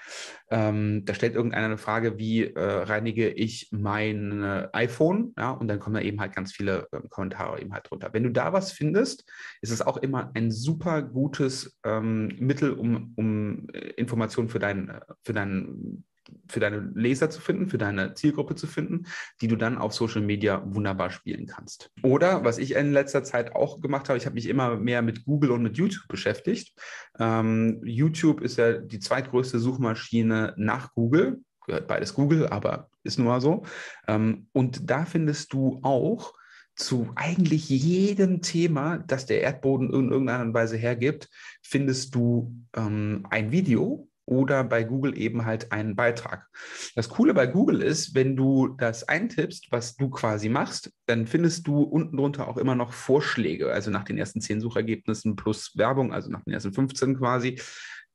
Ähm, 0.51 1.03
da 1.03 1.15
stellt 1.15 1.33
irgendeiner 1.33 1.65
eine 1.65 1.79
Frage, 1.79 2.19
wie 2.19 2.43
äh, 2.43 2.59
reinige 2.59 3.27
ich 3.27 3.69
mein 3.71 4.43
äh, 4.43 4.69
iPhone? 4.71 5.33
Ja, 5.35 5.49
und 5.49 5.67
dann 5.67 5.79
kommen 5.79 5.95
da 5.95 6.01
eben 6.01 6.21
halt 6.21 6.35
ganz 6.35 6.53
viele 6.53 6.87
äh, 6.91 7.01
Kommentare 7.09 7.59
eben 7.59 7.73
halt 7.73 7.89
drunter. 7.89 8.13
Wenn 8.13 8.21
du 8.21 8.29
da 8.29 8.53
was 8.53 8.71
findest, 8.71 9.27
ist 9.61 9.71
es 9.71 9.81
auch 9.81 9.97
immer 9.97 10.29
ein 10.35 10.51
super 10.51 11.01
gutes 11.01 11.79
ähm, 11.83 12.35
Mittel, 12.37 12.73
um, 12.73 13.13
um 13.15 13.67
äh, 13.73 13.89
Informationen 13.97 14.49
für 14.49 14.59
deinen, 14.59 14.89
äh, 14.89 15.01
für 15.23 15.33
deinen 15.33 16.05
für 16.47 16.59
deine 16.59 16.91
Leser 16.95 17.29
zu 17.29 17.41
finden, 17.41 17.69
für 17.69 17.77
deine 17.77 18.13
Zielgruppe 18.13 18.55
zu 18.55 18.67
finden, 18.67 19.05
die 19.41 19.47
du 19.47 19.55
dann 19.55 19.77
auf 19.77 19.93
Social 19.93 20.21
Media 20.21 20.63
wunderbar 20.65 21.11
spielen 21.11 21.45
kannst. 21.45 21.91
Oder 22.03 22.43
was 22.43 22.57
ich 22.57 22.75
in 22.75 22.91
letzter 22.93 23.23
Zeit 23.23 23.55
auch 23.55 23.81
gemacht 23.81 24.09
habe, 24.09 24.17
ich 24.17 24.25
habe 24.25 24.35
mich 24.35 24.47
immer 24.47 24.77
mehr 24.77 25.01
mit 25.01 25.25
Google 25.25 25.51
und 25.51 25.63
mit 25.63 25.77
YouTube 25.77 26.07
beschäftigt. 26.07 26.73
Ähm, 27.19 27.81
YouTube 27.83 28.41
ist 28.41 28.57
ja 28.57 28.73
die 28.73 28.99
zweitgrößte 28.99 29.59
Suchmaschine 29.59 30.53
nach 30.57 30.93
Google 30.93 31.41
gehört 31.69 31.87
beides 31.87 32.13
Google, 32.13 32.47
aber 32.47 32.89
ist 33.03 33.17
nun 33.17 33.27
mal 33.27 33.41
so. 33.41 33.63
Ähm, 34.07 34.47
und 34.51 34.89
da 34.89 35.05
findest 35.05 35.53
du 35.53 35.79
auch 35.83 36.33
zu 36.75 37.09
eigentlich 37.15 37.69
jedem 37.69 38.41
Thema, 38.41 38.97
das 38.99 39.25
der 39.25 39.41
Erdboden 39.41 39.93
in 39.93 40.11
irgendeiner 40.11 40.53
Weise 40.53 40.77
hergibt, 40.77 41.29
findest 41.61 42.15
du 42.15 42.55
ähm, 42.75 43.25
ein 43.29 43.51
Video 43.51 44.07
oder 44.29 44.63
bei 44.63 44.83
Google 44.83 45.17
eben 45.17 45.45
halt 45.45 45.71
einen 45.71 45.95
Beitrag. 45.95 46.47
Das 46.95 47.09
Coole 47.09 47.33
bei 47.33 47.47
Google 47.47 47.81
ist, 47.81 48.13
wenn 48.13 48.35
du 48.35 48.67
das 48.77 49.07
eintippst, 49.07 49.71
was 49.71 49.95
du 49.95 50.09
quasi 50.09 50.49
machst, 50.49 50.91
dann 51.07 51.25
findest 51.25 51.67
du 51.67 51.81
unten 51.81 52.17
drunter 52.17 52.47
auch 52.47 52.57
immer 52.57 52.75
noch 52.75 52.93
Vorschläge, 52.93 53.73
also 53.73 53.89
nach 53.89 54.03
den 54.03 54.17
ersten 54.17 54.39
zehn 54.39 54.61
Suchergebnissen 54.61 55.35
plus 55.35 55.75
Werbung, 55.75 56.13
also 56.13 56.29
nach 56.29 56.43
den 56.43 56.53
ersten 56.53 56.73
15 56.73 57.17
quasi. 57.17 57.59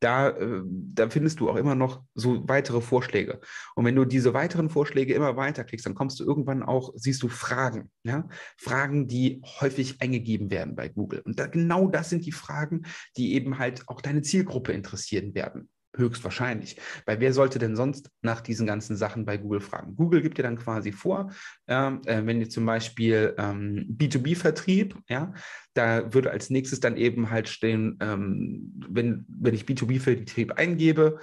Da, 0.00 0.28
äh, 0.28 0.62
da 0.66 1.08
findest 1.08 1.40
du 1.40 1.48
auch 1.48 1.56
immer 1.56 1.74
noch 1.74 2.02
so 2.14 2.46
weitere 2.46 2.80
Vorschläge. 2.80 3.40
Und 3.74 3.84
wenn 3.84 3.96
du 3.96 4.04
diese 4.04 4.34
weiteren 4.34 4.68
Vorschläge 4.68 5.14
immer 5.14 5.36
weiterklickst, 5.36 5.86
dann 5.86 5.94
kommst 5.94 6.20
du 6.20 6.24
irgendwann 6.24 6.62
auch, 6.62 6.92
siehst 6.94 7.22
du 7.22 7.28
Fragen, 7.28 7.90
ja? 8.04 8.28
Fragen, 8.58 9.08
die 9.08 9.40
häufig 9.60 10.00
eingegeben 10.02 10.50
werden 10.50 10.76
bei 10.76 10.88
Google. 10.88 11.20
Und 11.20 11.40
da, 11.40 11.46
genau 11.46 11.88
das 11.88 12.10
sind 12.10 12.26
die 12.26 12.32
Fragen, 12.32 12.82
die 13.16 13.34
eben 13.34 13.58
halt 13.58 13.88
auch 13.88 14.00
deine 14.00 14.22
Zielgruppe 14.22 14.72
interessieren 14.72 15.34
werden. 15.34 15.70
Höchstwahrscheinlich. 15.96 16.76
Weil 17.06 17.20
wer 17.20 17.32
sollte 17.32 17.58
denn 17.58 17.76
sonst 17.76 18.10
nach 18.22 18.40
diesen 18.40 18.66
ganzen 18.66 18.96
Sachen 18.96 19.24
bei 19.24 19.36
Google 19.36 19.60
fragen? 19.60 19.96
Google 19.96 20.22
gibt 20.22 20.38
dir 20.38 20.42
dann 20.42 20.58
quasi 20.58 20.92
vor, 20.92 21.30
ähm, 21.68 22.00
äh, 22.06 22.24
wenn 22.24 22.40
ihr 22.40 22.48
zum 22.48 22.66
Beispiel 22.66 23.34
ähm, 23.38 23.86
B2B-Vertrieb, 23.96 24.96
ja, 25.08 25.32
da 25.74 26.12
würde 26.12 26.30
als 26.30 26.50
nächstes 26.50 26.80
dann 26.80 26.96
eben 26.96 27.30
halt 27.30 27.48
stehen, 27.48 27.98
ähm, 28.00 28.72
wenn, 28.88 29.24
wenn 29.28 29.54
ich 29.54 29.64
B2B-Vertrieb 29.64 30.52
eingebe, 30.52 31.20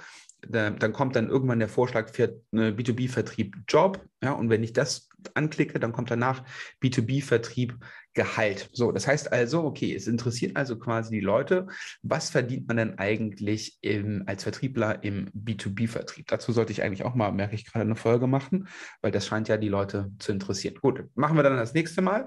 da, 0.48 0.70
dann 0.70 0.92
kommt 0.92 1.16
dann 1.16 1.28
irgendwann 1.28 1.58
der 1.60 1.68
Vorschlag 1.68 2.08
für 2.12 2.40
B2B-Vertrieb 2.52 3.56
Job, 3.68 4.04
ja, 4.22 4.32
und 4.32 4.50
wenn 4.50 4.62
ich 4.62 4.72
das 4.72 5.08
anklicke, 5.34 5.80
dann 5.80 5.92
kommt 5.92 6.10
danach 6.10 6.44
B2B-Vertrieb 6.82 7.78
Gehalt. 8.14 8.68
So, 8.72 8.92
das 8.92 9.06
heißt 9.06 9.32
also, 9.32 9.64
okay, 9.64 9.94
es 9.94 10.06
interessiert 10.06 10.54
also 10.56 10.78
quasi 10.78 11.10
die 11.10 11.20
Leute, 11.20 11.66
was 12.02 12.28
verdient 12.28 12.68
man 12.68 12.76
denn 12.76 12.98
eigentlich 12.98 13.78
im, 13.80 14.24
als 14.26 14.42
Vertriebler 14.42 15.02
im 15.02 15.30
B2B-Vertrieb? 15.30 16.26
Dazu 16.26 16.52
sollte 16.52 16.72
ich 16.72 16.82
eigentlich 16.82 17.04
auch 17.04 17.14
mal, 17.14 17.32
merke 17.32 17.54
ich 17.54 17.64
gerade, 17.64 17.86
eine 17.86 17.96
Folge 17.96 18.26
machen, 18.26 18.68
weil 19.00 19.12
das 19.12 19.26
scheint 19.26 19.48
ja 19.48 19.56
die 19.56 19.70
Leute 19.70 20.10
zu 20.18 20.30
interessieren. 20.30 20.74
Gut, 20.82 21.04
machen 21.14 21.36
wir 21.36 21.42
dann 21.42 21.56
das 21.56 21.72
nächste 21.72 22.02
Mal. 22.02 22.26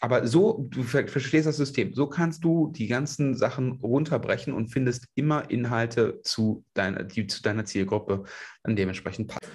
Aber 0.00 0.26
so, 0.26 0.68
du 0.70 0.82
verstehst 0.82 1.46
das 1.46 1.58
System. 1.58 1.92
So 1.92 2.06
kannst 2.06 2.42
du 2.42 2.72
die 2.74 2.86
ganzen 2.86 3.34
Sachen 3.34 3.72
runterbrechen 3.72 4.54
und 4.54 4.68
findest 4.68 5.06
immer 5.16 5.50
Inhalte 5.50 6.22
zu 6.22 6.64
deiner, 6.72 7.02
die 7.02 7.26
zu 7.26 7.42
deiner 7.42 7.66
Zielgruppe 7.66 8.24
dann 8.62 8.74
dementsprechend 8.74 9.28
passen. 9.28 9.52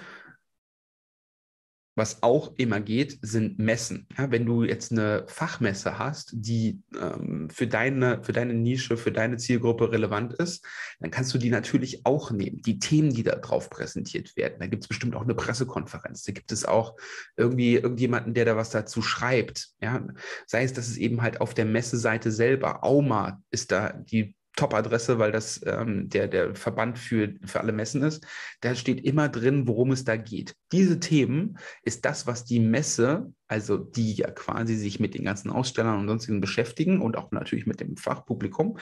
Was 1.94 2.22
auch 2.22 2.54
immer 2.56 2.80
geht, 2.80 3.18
sind 3.20 3.58
Messen. 3.58 4.06
Ja, 4.16 4.30
wenn 4.30 4.46
du 4.46 4.64
jetzt 4.64 4.92
eine 4.92 5.24
Fachmesse 5.28 5.98
hast, 5.98 6.30
die 6.32 6.80
ähm, 6.98 7.50
für, 7.50 7.66
deine, 7.66 8.22
für 8.22 8.32
deine 8.32 8.54
Nische, 8.54 8.96
für 8.96 9.12
deine 9.12 9.36
Zielgruppe 9.36 9.92
relevant 9.92 10.32
ist, 10.32 10.64
dann 11.00 11.10
kannst 11.10 11.34
du 11.34 11.38
die 11.38 11.50
natürlich 11.50 12.06
auch 12.06 12.30
nehmen. 12.30 12.62
Die 12.62 12.78
Themen, 12.78 13.12
die 13.12 13.22
da 13.22 13.36
drauf 13.36 13.68
präsentiert 13.68 14.36
werden. 14.36 14.56
Da 14.60 14.66
gibt 14.68 14.84
es 14.84 14.88
bestimmt 14.88 15.14
auch 15.14 15.22
eine 15.22 15.34
Pressekonferenz. 15.34 16.22
Da 16.22 16.32
gibt 16.32 16.50
es 16.50 16.64
auch 16.64 16.96
irgendwie 17.36 17.74
irgendjemanden, 17.74 18.32
der 18.32 18.46
da 18.46 18.56
was 18.56 18.70
dazu 18.70 19.02
schreibt. 19.02 19.70
Ja? 19.82 20.06
Sei 20.46 20.64
es, 20.64 20.72
dass 20.72 20.88
es 20.88 20.96
eben 20.96 21.20
halt 21.20 21.42
auf 21.42 21.52
der 21.52 21.66
Messeseite 21.66 22.32
selber, 22.32 22.84
Auma 22.84 23.42
ist 23.50 23.70
da 23.70 23.92
die 23.92 24.34
Top-Adresse, 24.56 25.18
weil 25.18 25.32
das 25.32 25.60
ähm, 25.64 26.08
der, 26.08 26.28
der 26.28 26.54
Verband 26.54 26.98
für, 26.98 27.34
für 27.44 27.60
alle 27.60 27.72
Messen 27.72 28.02
ist. 28.02 28.26
Da 28.60 28.74
steht 28.74 29.04
immer 29.04 29.28
drin, 29.28 29.66
worum 29.66 29.92
es 29.92 30.04
da 30.04 30.16
geht. 30.16 30.54
Diese 30.72 31.00
Themen 31.00 31.58
ist 31.84 32.04
das, 32.04 32.26
was 32.26 32.44
die 32.44 32.60
Messe, 32.60 33.32
also 33.48 33.78
die 33.78 34.12
ja 34.14 34.30
quasi 34.30 34.76
sich 34.76 35.00
mit 35.00 35.14
den 35.14 35.24
ganzen 35.24 35.50
Ausstellern 35.50 35.98
und 35.98 36.08
sonstigen 36.08 36.40
beschäftigen 36.40 37.00
und 37.00 37.16
auch 37.16 37.30
natürlich 37.32 37.66
mit 37.66 37.80
dem 37.80 37.96
Fachpublikum, 37.96 38.78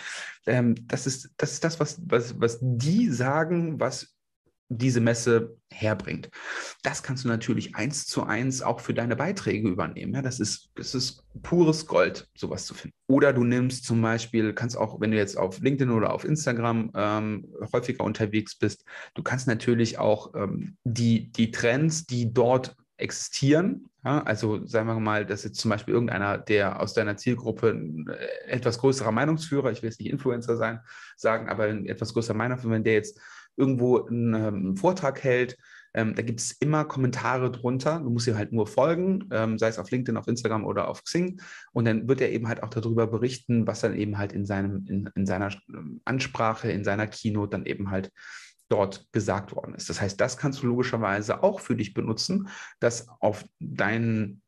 ähm, 0.47 0.75
das, 0.89 1.07
ist, 1.07 1.31
das 1.37 1.53
ist 1.53 1.65
das, 1.65 1.79
was, 1.79 2.01
was, 2.05 2.41
was 2.41 2.59
die 2.61 3.09
sagen, 3.09 3.79
was 3.79 4.17
diese 4.71 5.01
Messe 5.01 5.57
herbringt. 5.71 6.31
Das 6.83 7.03
kannst 7.03 7.25
du 7.25 7.29
natürlich 7.29 7.75
eins 7.75 8.07
zu 8.07 8.23
eins 8.23 8.63
auch 8.63 8.81
für 8.81 8.95
deine 8.95 9.17
Beiträge 9.17 9.69
übernehmen. 9.69 10.15
Ja, 10.15 10.23
das 10.23 10.39
ist, 10.39 10.71
das 10.77 10.95
ist 10.95 11.25
pures 11.43 11.87
Gold, 11.87 12.29
sowas 12.37 12.67
zu 12.67 12.75
finden. 12.75 12.97
Oder 13.09 13.33
du 13.33 13.43
nimmst 13.45 13.85
zum 13.85 14.01
Beispiel, 14.01 14.55
kannst 14.55 14.77
auch, 14.77 15.01
wenn 15.01 15.11
du 15.11 15.17
jetzt 15.17 15.37
auf 15.37 15.59
LinkedIn 15.61 15.93
oder 15.93 16.15
auf 16.15 16.25
Instagram 16.25 16.93
ähm, 16.95 17.53
häufiger 17.73 18.05
unterwegs 18.05 18.57
bist, 18.57 18.85
du 19.15 19.23
kannst 19.23 19.49
natürlich 19.49 19.99
auch 19.99 20.35
ähm, 20.35 20.77
die, 20.85 21.33
die 21.33 21.51
Trends, 21.51 22.07
die 22.07 22.33
dort 22.33 22.77
existieren, 22.97 23.91
ja, 24.05 24.23
also 24.23 24.65
sagen 24.67 24.87
wir 24.87 24.99
mal, 24.99 25.27
dass 25.27 25.45
jetzt 25.45 25.59
zum 25.59 25.71
Beispiel 25.71 25.93
irgendeiner, 25.93 26.39
der 26.39 26.81
aus 26.81 26.95
deiner 26.95 27.17
Zielgruppe 27.17 27.71
ein 27.71 28.07
äh, 28.09 28.51
etwas 28.51 28.79
größerer 28.79 29.13
Meinungsführer, 29.13 29.71
ich 29.71 29.83
will 29.83 29.91
jetzt 29.91 30.01
nicht 30.01 30.11
Influencer 30.11 30.57
sein, 30.57 30.81
sagen, 31.17 31.49
aber 31.49 31.65
ein 31.65 31.87
etwas 31.87 32.15
größerer 32.15 32.37
Meinungsführer, 32.37 32.75
wenn 32.75 32.85
der 32.85 32.95
jetzt 32.95 33.21
irgendwo 33.57 34.07
einen, 34.07 34.35
einen 34.35 34.77
Vortrag 34.77 35.23
hält, 35.23 35.57
ähm, 35.95 36.15
da 36.15 36.23
gibt 36.23 36.41
es 36.41 36.53
immer 36.53 36.85
Kommentare 36.85 37.51
drunter. 37.51 37.99
Du 37.99 38.11
musst 38.11 38.27
ihm 38.29 38.37
halt 38.37 38.53
nur 38.53 38.67
folgen, 38.67 39.29
ähm, 39.33 39.59
sei 39.59 39.69
es 39.69 39.79
auf 39.79 39.91
LinkedIn, 39.91 40.17
auf 40.17 40.29
Instagram 40.29 40.65
oder 40.65 40.89
auf 40.89 41.03
Xing. 41.05 41.41
Und 41.73 41.85
dann 41.85 42.09
wird 42.09 42.21
er 42.21 42.31
eben 42.31 42.49
halt 42.49 42.63
auch 42.63 42.71
darüber 42.71 43.07
berichten, 43.07 43.67
was 43.67 43.81
dann 43.81 43.97
eben 43.97 44.19
halt 44.19 44.33
in, 44.33 44.47
seinem, 44.47 44.87
in, 44.89 45.11
in 45.15 45.27
seiner 45.27 45.51
ähm, 45.69 46.01
Ansprache, 46.05 46.71
in 46.71 46.85
seiner 46.85 47.07
Keynote 47.07 47.51
dann 47.51 47.67
eben 47.67 47.91
halt 47.91 48.13
dort 48.69 49.09
gesagt 49.13 49.55
worden 49.55 49.75
ist. 49.75 49.91
Das 49.91 50.01
heißt, 50.01 50.21
das 50.21 50.37
kannst 50.37 50.63
du 50.63 50.69
logischerweise 50.69 51.43
auch 51.43 51.59
für 51.59 51.75
dich 51.75 51.93
benutzen, 51.93 52.49
dass 52.79 53.09
auf 53.21 53.45
deinen 53.59 54.43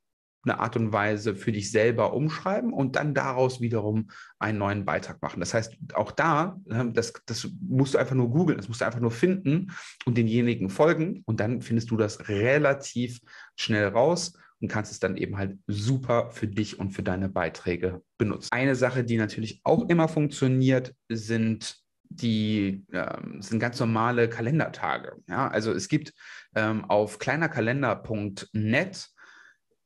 eine 0.44 0.58
Art 0.58 0.76
und 0.76 0.92
Weise 0.92 1.34
für 1.34 1.52
dich 1.52 1.70
selber 1.70 2.14
umschreiben 2.14 2.72
und 2.72 2.96
dann 2.96 3.14
daraus 3.14 3.60
wiederum 3.60 4.10
einen 4.38 4.58
neuen 4.58 4.84
Beitrag 4.84 5.22
machen. 5.22 5.40
Das 5.40 5.54
heißt, 5.54 5.76
auch 5.94 6.10
da, 6.10 6.60
ähm, 6.70 6.94
das, 6.94 7.12
das 7.26 7.48
musst 7.60 7.94
du 7.94 7.98
einfach 7.98 8.14
nur 8.14 8.30
googeln, 8.30 8.58
das 8.58 8.68
musst 8.68 8.80
du 8.80 8.84
einfach 8.84 9.00
nur 9.00 9.10
finden 9.10 9.72
und 10.04 10.18
denjenigen 10.18 10.68
folgen 10.68 11.22
und 11.26 11.40
dann 11.40 11.62
findest 11.62 11.90
du 11.90 11.96
das 11.96 12.28
relativ 12.28 13.20
schnell 13.56 13.88
raus 13.88 14.34
und 14.60 14.68
kannst 14.68 14.92
es 14.92 15.00
dann 15.00 15.16
eben 15.16 15.36
halt 15.36 15.58
super 15.66 16.30
für 16.30 16.46
dich 16.46 16.78
und 16.78 16.90
für 16.90 17.02
deine 17.02 17.28
Beiträge 17.28 18.02
benutzen. 18.18 18.48
Eine 18.52 18.76
Sache, 18.76 19.04
die 19.04 19.16
natürlich 19.16 19.60
auch 19.64 19.88
immer 19.88 20.08
funktioniert, 20.08 20.94
sind 21.08 21.82
die 22.14 22.84
ähm, 22.92 23.40
sind 23.40 23.58
ganz 23.58 23.80
normale 23.80 24.28
Kalendertage. 24.28 25.16
Ja, 25.28 25.48
also 25.48 25.72
es 25.72 25.88
gibt 25.88 26.12
ähm, 26.54 26.84
auf 26.84 27.18
kleinerkalender.net 27.18 29.08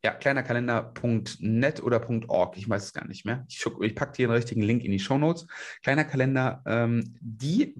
ja, 0.06 0.14
kleinerkalender.net 0.14 1.82
oder 1.82 2.00
.org, 2.28 2.56
ich 2.56 2.68
weiß 2.68 2.84
es 2.84 2.92
gar 2.92 3.08
nicht 3.08 3.24
mehr. 3.26 3.44
Ich, 3.48 3.66
ich 3.80 3.94
packe 3.96 4.12
dir 4.12 4.28
den 4.28 4.34
richtigen 4.36 4.62
Link 4.62 4.84
in 4.84 4.92
die 4.92 5.00
Show 5.00 5.18
Notes. 5.18 5.48
Kleiner 5.82 6.04
Kalender, 6.04 6.62
ähm, 6.64 7.16
die 7.20 7.74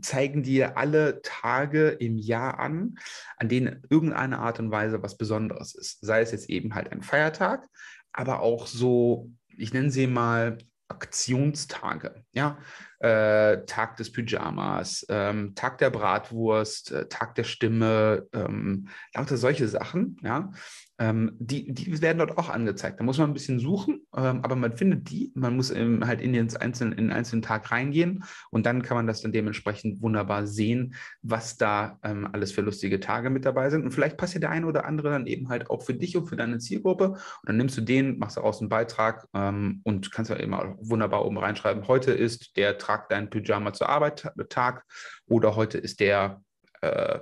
zeigen 0.00 0.42
dir 0.42 0.78
alle 0.78 1.20
Tage 1.20 1.88
im 1.88 2.16
Jahr 2.16 2.58
an, 2.60 2.96
an 3.36 3.50
denen 3.50 3.82
irgendeine 3.90 4.38
Art 4.38 4.58
und 4.58 4.70
Weise 4.70 5.02
was 5.02 5.18
Besonderes 5.18 5.74
ist. 5.74 6.00
Sei 6.00 6.22
es 6.22 6.32
jetzt 6.32 6.48
eben 6.48 6.74
halt 6.74 6.90
ein 6.92 7.02
Feiertag, 7.02 7.68
aber 8.10 8.40
auch 8.40 8.66
so, 8.66 9.30
ich 9.48 9.74
nenne 9.74 9.90
sie 9.90 10.06
mal 10.06 10.56
Aktionstage. 10.88 12.24
Ja, 12.32 12.56
äh, 13.00 13.64
Tag 13.66 13.96
des 13.96 14.10
Pyjamas, 14.12 15.06
ähm, 15.08 15.54
Tag 15.54 15.78
der 15.78 15.90
Bratwurst, 15.90 16.92
äh, 16.92 17.08
Tag 17.08 17.34
der 17.34 17.44
Stimme, 17.44 18.26
ähm, 18.32 18.88
lauter 19.14 19.36
solche 19.36 19.68
Sachen. 19.68 20.18
Ja, 20.22 20.50
ähm, 20.98 21.32
die, 21.38 21.72
die 21.72 22.00
werden 22.00 22.18
dort 22.18 22.38
auch 22.38 22.48
angezeigt. 22.48 23.00
Da 23.00 23.04
muss 23.04 23.18
man 23.18 23.30
ein 23.30 23.34
bisschen 23.34 23.58
suchen, 23.58 24.06
ähm, 24.16 24.40
aber 24.42 24.56
man 24.56 24.72
findet 24.72 25.10
die. 25.10 25.30
Man 25.34 25.54
muss 25.56 25.70
ähm, 25.70 26.06
halt 26.06 26.20
in 26.22 26.32
den, 26.32 26.54
einzelnen, 26.56 26.92
in 26.92 27.08
den 27.08 27.12
einzelnen 27.12 27.42
Tag 27.42 27.70
reingehen 27.70 28.24
und 28.50 28.64
dann 28.64 28.82
kann 28.82 28.96
man 28.96 29.06
das 29.06 29.20
dann 29.20 29.32
dementsprechend 29.32 30.00
wunderbar 30.00 30.46
sehen, 30.46 30.94
was 31.22 31.58
da 31.58 31.98
ähm, 32.02 32.28
alles 32.32 32.52
für 32.52 32.62
lustige 32.62 32.98
Tage 32.98 33.28
mit 33.28 33.44
dabei 33.44 33.68
sind. 33.68 33.84
Und 33.84 33.90
vielleicht 33.90 34.16
passt 34.16 34.34
ja 34.34 34.40
der 34.40 34.50
eine 34.50 34.66
oder 34.66 34.86
andere 34.86 35.10
dann 35.10 35.26
eben 35.26 35.50
halt 35.50 35.70
auch 35.70 35.82
für 35.82 35.94
dich 35.94 36.16
und 36.16 36.26
für 36.26 36.36
deine 36.36 36.58
Zielgruppe. 36.58 37.10
Und 37.10 37.20
dann 37.44 37.58
nimmst 37.58 37.76
du 37.76 37.82
den, 37.82 38.18
machst 38.18 38.38
daraus 38.38 38.60
einen 38.60 38.70
Beitrag 38.70 39.26
ähm, 39.34 39.80
und 39.84 40.10
kannst 40.12 40.30
ja 40.30 40.36
immer 40.36 40.76
wunderbar 40.80 41.26
oben 41.26 41.36
reinschreiben, 41.36 41.88
heute 41.88 42.12
ist 42.12 42.56
der 42.56 42.78
Trag 42.86 43.08
dein 43.08 43.30
Pyjama 43.30 43.72
zur 43.72 43.88
Arbeit 43.88 44.30
Tag 44.48 44.84
oder 45.26 45.56
heute 45.56 45.78
ist 45.78 45.98
der 45.98 46.40
äh, 46.82 47.18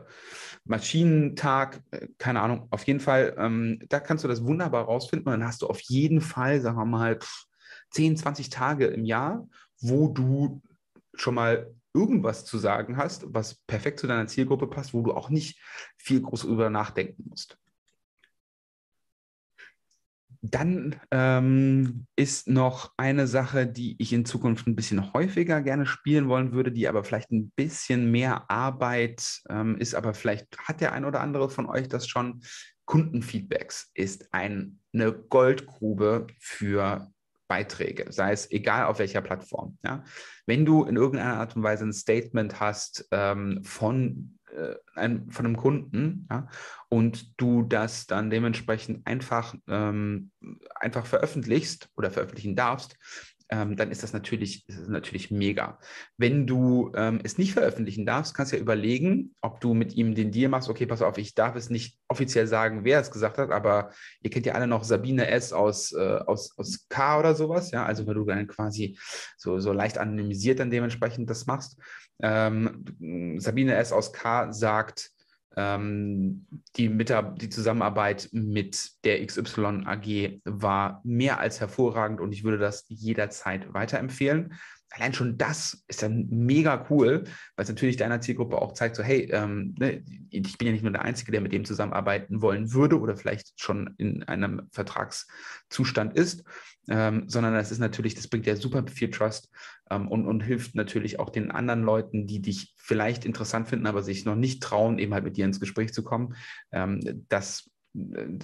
Maschinentag, 0.65 1.81
äh, 1.91 2.09
keine 2.19 2.43
Ahnung, 2.43 2.69
auf 2.71 2.85
jeden 2.87 3.01
Fall, 3.01 3.35
ähm, 3.39 3.79
da 3.89 4.01
kannst 4.01 4.25
du 4.25 4.29
das 4.29 4.45
wunderbar 4.45 4.85
rausfinden 4.85 5.33
und 5.33 5.41
dann 5.41 5.49
hast 5.49 5.63
du 5.63 5.67
auf 5.67 5.81
jeden 5.81 6.21
Fall, 6.21 6.61
sagen 6.61 6.77
wir 6.77 6.85
mal, 6.85 7.19
10, 7.93 8.19
20 8.19 8.51
Tage 8.51 8.87
im 8.87 9.05
Jahr, 9.05 9.49
wo 9.81 10.09
du 10.09 10.61
schon 11.15 11.35
mal 11.35 11.73
irgendwas 11.95 12.45
zu 12.45 12.59
sagen 12.59 12.97
hast, 12.99 13.25
was 13.29 13.55
perfekt 13.55 14.01
zu 14.01 14.07
deiner 14.07 14.27
Zielgruppe 14.27 14.67
passt, 14.67 14.93
wo 14.93 15.01
du 15.01 15.15
auch 15.15 15.31
nicht 15.31 15.61
viel 15.97 16.21
groß 16.21 16.45
über 16.45 16.69
nachdenken 16.69 17.25
musst. 17.29 17.57
Dann 20.47 20.97
ähm, 21.11 22.07
ist 22.17 22.49
noch 22.49 22.93
eine 22.99 23.27
Sache, 23.27 23.67
die 23.67 23.97
ich 23.99 24.13
in 24.13 24.27
Zukunft 24.27 24.67
ein 24.67 24.77
bisschen 24.77 25.15
häufiger 25.15 25.63
gerne 25.63 25.87
spielen 25.87 26.29
wollen 26.29 26.53
würde, 26.53 26.71
die 26.71 26.87
aber 26.87 27.03
vielleicht 27.03 27.31
ein 27.31 27.51
bisschen 27.57 28.11
mehr 28.11 28.51
Arbeit 28.51 29.41
ähm, 29.49 29.79
ist, 29.79 29.95
aber 29.95 30.13
vielleicht 30.13 30.59
hat 30.59 30.83
der 30.83 30.93
ein 30.93 31.07
oder 31.07 31.23
andere 31.23 31.49
von 31.49 31.67
euch 31.67 31.89
das 31.89 32.07
schon. 32.07 32.43
Kundenfeedbacks 32.87 33.91
ist 33.95 34.35
ein, 34.35 34.79
eine 34.93 35.15
Goldgrube 35.15 36.27
für 36.39 37.11
Beiträge, 37.49 38.13
sei 38.13 38.33
es 38.33 38.51
egal 38.51 38.85
auf 38.85 38.99
welcher 38.99 39.23
Plattform. 39.23 39.79
Ja? 39.83 40.05
Wenn 40.45 40.67
du 40.67 40.85
in 40.85 40.97
irgendeiner 40.97 41.39
Art 41.39 41.57
und 41.57 41.63
Weise 41.63 41.85
ein 41.85 41.95
Statement 41.95 42.61
hast 42.61 43.09
ähm, 43.11 43.65
von, 43.65 44.39
einem, 44.95 45.31
von 45.31 45.47
einem 45.47 45.57
Kunden 45.57 46.27
ja, 46.31 46.49
und 46.89 47.41
du 47.41 47.63
das 47.63 48.07
dann 48.07 48.31
dementsprechend 48.31 49.07
einfach, 49.07 49.55
ähm, 49.69 50.31
einfach 50.75 51.07
veröffentlichst 51.07 51.89
oder 51.97 52.11
veröffentlichen 52.11 52.57
darfst, 52.57 52.97
ähm, 53.51 53.77
dann 53.77 53.91
ist 53.91 54.03
das 54.03 54.13
natürlich, 54.13 54.67
ist 54.69 54.81
das 54.81 54.89
natürlich 54.89 55.31
mega. 55.31 55.79
Wenn 56.17 56.47
du 56.47 56.93
ähm, 56.95 57.21
es 57.23 57.37
nicht 57.37 57.53
veröffentlichen 57.53 58.07
darfst, 58.07 58.35
kannst 58.35 58.53
du 58.53 58.57
ja 58.57 58.63
überlegen, 58.63 59.35
ob 59.43 59.61
du 59.61 59.75
mit 59.75 59.95
ihm 59.95 60.15
den 60.15 60.33
Deal 60.33 60.49
machst, 60.49 60.69
okay, 60.69 60.87
pass 60.87 61.03
auf, 61.03 61.19
ich 61.19 61.35
darf 61.35 61.55
es 61.55 61.69
nicht 61.69 61.99
offiziell 62.09 62.47
sagen, 62.47 62.85
wer 62.85 63.01
es 63.01 63.11
gesagt 63.11 63.39
hat, 63.39 63.51
aber 63.51 63.91
ihr 64.23 64.31
kennt 64.31 64.47
ja 64.47 64.55
alle 64.55 64.67
noch 64.67 64.83
Sabine 64.85 65.29
S. 65.29 65.53
aus, 65.53 65.93
äh, 65.93 66.19
aus, 66.27 66.57
aus 66.57 66.87
K 66.89 67.19
oder 67.19 67.35
sowas, 67.35 67.71
ja, 67.71 67.85
also 67.85 68.07
wenn 68.07 68.15
du 68.15 68.25
dann 68.25 68.47
quasi 68.47 68.99
so, 69.37 69.61
so 69.61 69.73
leicht 69.73 69.99
anonymisiert 69.99 70.59
dann 70.59 70.71
dementsprechend 70.71 71.29
das 71.29 71.47
machst. 71.47 71.79
Ähm, 72.23 73.39
Sabine 73.39 73.75
S. 73.75 73.93
aus 73.93 74.13
K. 74.13 74.53
sagt, 74.53 75.11
ähm, 75.57 76.47
die, 76.77 76.89
die 76.89 77.49
Zusammenarbeit 77.49 78.29
mit 78.33 79.05
der 79.05 79.25
XY 79.25 79.85
AG 79.85 80.41
war 80.45 81.01
mehr 81.05 81.39
als 81.39 81.61
hervorragend 81.61 82.21
und 82.21 82.33
ich 82.33 82.45
würde 82.45 82.59
das 82.59 82.85
jederzeit 82.89 83.73
weiterempfehlen. 83.73 84.55
Allein 84.91 85.13
schon 85.13 85.39
das 85.39 85.85
ist 85.89 86.03
dann 86.03 86.29
mega 86.31 86.87
cool, 86.89 87.25
weil 87.57 87.65
es 87.65 87.69
natürlich 87.69 87.97
deiner 87.97 88.21
Zielgruppe 88.21 88.61
auch 88.63 88.75
zeigt, 88.75 88.95
so 88.95 89.03
hey, 89.03 89.29
ähm, 89.33 89.75
ne, 89.79 90.05
ich 90.31 90.57
bin 90.57 90.67
ja 90.67 90.73
nicht 90.73 90.83
nur 90.83 90.93
der 90.93 91.03
Einzige, 91.03 91.33
der 91.33 91.41
mit 91.41 91.53
dem 91.53 91.65
zusammenarbeiten 91.65 92.43
wollen 92.43 92.73
würde 92.73 93.01
oder 93.01 93.17
vielleicht 93.17 93.61
schon 93.61 93.95
in 93.99 94.23
einem 94.25 94.69
Vertragszustand 94.71 96.17
ist, 96.17 96.45
ähm, 96.89 97.25
sondern 97.29 97.55
das 97.55 97.71
ist 97.71 97.79
natürlich, 97.79 98.15
das 98.15 98.29
bringt 98.29 98.47
ja 98.47 98.57
super 98.57 98.85
viel 98.87 99.11
Trust 99.11 99.51
ähm, 99.91 100.09
und, 100.09 100.27
und 100.27 100.41
hilft 100.41 100.75
natürlich 100.75 101.19
auch 101.19 101.31
den 101.31 101.51
anderen 101.51 101.83
Leuten, 101.83 102.27
die 102.27 102.41
dich 102.43 102.75
vielleicht 102.77 103.25
interessant 103.25 103.69
finden, 103.69 103.87
aber 103.87 104.03
sich 104.03 104.25
noch 104.25 104.37
nicht 104.37 104.63
trauen, 104.63 104.99
eben 104.99 105.15
halt 105.15 105.25
mit 105.25 105.37
dir 105.37 105.45
ins 105.45 105.61
Gespräch 105.61 105.93
zu 105.93 106.03
kommen, 106.03 106.35
ähm, 106.73 107.25
das 107.29 107.71
äh, 107.95 108.39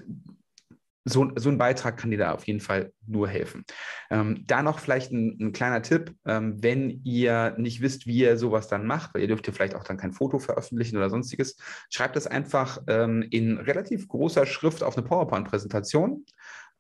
so, 1.05 1.31
so 1.37 1.49
ein 1.49 1.59
Beitrag 1.59 1.97
kann 1.97 2.11
dir 2.11 2.19
da 2.19 2.33
auf 2.33 2.47
jeden 2.47 2.61
Fall 2.61 2.93
nur 3.07 3.27
helfen. 3.27 3.65
Ähm, 4.11 4.45
da 4.47 4.63
noch 4.63 4.79
vielleicht 4.79 5.13
ein, 5.13 5.37
ein 5.41 5.53
kleiner 5.53 5.83
Tipp, 5.83 6.15
ähm, 6.27 6.63
wenn 6.63 7.01
ihr 7.05 7.55
nicht 7.59 7.81
wisst, 7.81 8.07
wie 8.07 8.19
ihr 8.19 8.37
sowas 8.37 8.69
dann 8.69 8.87
macht, 8.87 9.15
weil 9.15 9.23
ihr 9.23 9.29
dürft 9.29 9.47
ja 9.47 9.53
vielleicht 9.53 9.75
auch 9.75 9.85
dann 9.85 9.97
kein 9.97 10.13
Foto 10.13 10.39
veröffentlichen 10.39 10.97
oder 10.97 11.09
sonstiges, 11.09 11.57
schreibt 11.91 12.17
das 12.17 12.27
einfach 12.27 12.83
ähm, 12.87 13.23
in 13.31 13.57
relativ 13.57 14.09
großer 14.09 14.45
Schrift 14.45 14.83
auf 14.83 14.97
eine 14.97 15.07
PowerPoint-Präsentation 15.07 16.25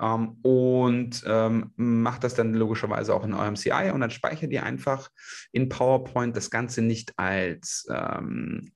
ähm, 0.00 0.38
und 0.42 1.22
ähm, 1.26 1.72
macht 1.76 2.24
das 2.24 2.34
dann 2.34 2.54
logischerweise 2.54 3.14
auch 3.14 3.24
in 3.24 3.34
eurem 3.34 3.56
CI 3.56 3.90
und 3.92 4.00
dann 4.00 4.10
speichert 4.10 4.50
ihr 4.52 4.64
einfach 4.64 5.10
in 5.52 5.68
PowerPoint 5.68 6.36
das 6.36 6.50
Ganze 6.50 6.82
nicht 6.82 7.12
als 7.18 7.86
ähm, 7.90 8.72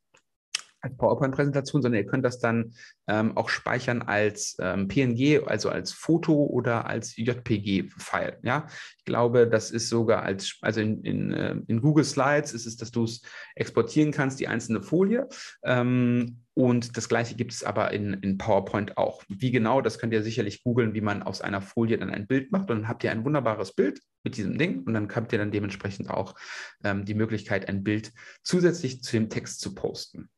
als 0.84 0.96
PowerPoint-Präsentation, 0.96 1.82
sondern 1.82 2.00
ihr 2.00 2.06
könnt 2.06 2.24
das 2.24 2.38
dann 2.38 2.74
ähm, 3.08 3.36
auch 3.36 3.48
speichern 3.48 4.02
als 4.02 4.56
ähm, 4.60 4.86
PNG, 4.88 5.46
also 5.46 5.70
als 5.70 5.92
Foto 5.92 6.44
oder 6.44 6.86
als 6.86 7.16
JPG-File. 7.16 8.38
Ja, 8.42 8.66
ich 8.98 9.04
glaube, 9.04 9.48
das 9.48 9.70
ist 9.70 9.88
sogar 9.88 10.22
als, 10.22 10.58
also 10.60 10.80
in, 10.80 11.02
in, 11.02 11.32
äh, 11.32 11.56
in 11.66 11.80
Google 11.80 12.04
Slides 12.04 12.52
ist 12.52 12.66
es, 12.66 12.76
dass 12.76 12.90
du 12.90 13.04
es 13.04 13.22
exportieren 13.54 14.12
kannst, 14.12 14.40
die 14.40 14.48
einzelne 14.48 14.82
Folie. 14.82 15.28
Ähm, 15.64 16.44
und 16.54 16.96
das 16.96 17.08
gleiche 17.08 17.34
gibt 17.34 17.52
es 17.52 17.64
aber 17.64 17.92
in, 17.92 18.14
in 18.14 18.38
PowerPoint 18.38 18.96
auch. 18.96 19.24
Wie 19.28 19.50
genau, 19.50 19.80
das 19.80 19.98
könnt 19.98 20.12
ihr 20.12 20.22
sicherlich 20.22 20.62
googeln, 20.62 20.94
wie 20.94 21.00
man 21.00 21.22
aus 21.24 21.40
einer 21.40 21.60
Folie 21.60 21.98
dann 21.98 22.10
ein 22.10 22.28
Bild 22.28 22.52
macht. 22.52 22.70
Und 22.70 22.78
dann 22.78 22.88
habt 22.88 23.02
ihr 23.02 23.10
ein 23.10 23.24
wunderbares 23.24 23.72
Bild 23.72 24.00
mit 24.22 24.36
diesem 24.36 24.56
Ding. 24.56 24.84
Und 24.84 24.94
dann 24.94 25.12
habt 25.12 25.32
ihr 25.32 25.38
dann 25.38 25.50
dementsprechend 25.50 26.10
auch 26.10 26.36
ähm, 26.84 27.04
die 27.04 27.14
Möglichkeit, 27.14 27.68
ein 27.68 27.82
Bild 27.82 28.12
zusätzlich 28.44 29.02
zu 29.02 29.16
dem 29.16 29.30
Text 29.30 29.60
zu 29.60 29.74
posten. 29.74 30.30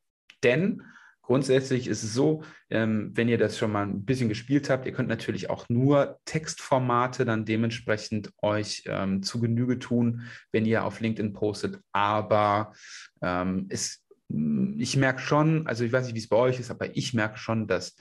Denn 0.43 0.83
grundsätzlich 1.23 1.89
ist 1.89 2.05
es 2.05 2.15
so, 2.15 2.43
ähm, 2.71 3.11
wenn 3.15 3.29
ihr 3.29 3.39
das 3.39 3.59
schon 3.59 3.73
mal 3.73 3.83
ein 3.83 4.05
bisschen 4.05 4.29
gespielt 4.29 4.71
habt, 4.71 4.87
ihr 4.87 4.93
könnt 4.93 5.09
natürlich 5.09 5.51
auch 5.51 5.69
nur 5.69 6.19
Textformate 6.25 7.25
dann 7.25 7.45
dementsprechend 7.45 8.33
euch 8.43 8.85
ähm, 8.87 9.23
zu 9.23 9.41
Genüge 9.41 9.79
tun, 9.79 10.23
wenn 10.53 10.65
ihr 10.65 10.85
auf 10.85 11.01
LinkedIn 11.01 11.33
postet. 11.33 11.81
Aber 11.93 12.73
ähm, 13.23 13.67
es, 13.69 14.05
ich 14.79 14.97
merke 14.97 15.21
schon, 15.21 15.67
also 15.67 15.85
ich 15.85 15.93
weiß 15.93 16.07
nicht, 16.07 16.15
wie 16.15 16.21
es 16.21 16.29
bei 16.29 16.37
euch 16.37 16.61
ist, 16.61 16.71
aber 16.71 16.97
ich 16.97 17.13
merke 17.13 17.39
schon, 17.39 17.67
dass 17.67 17.97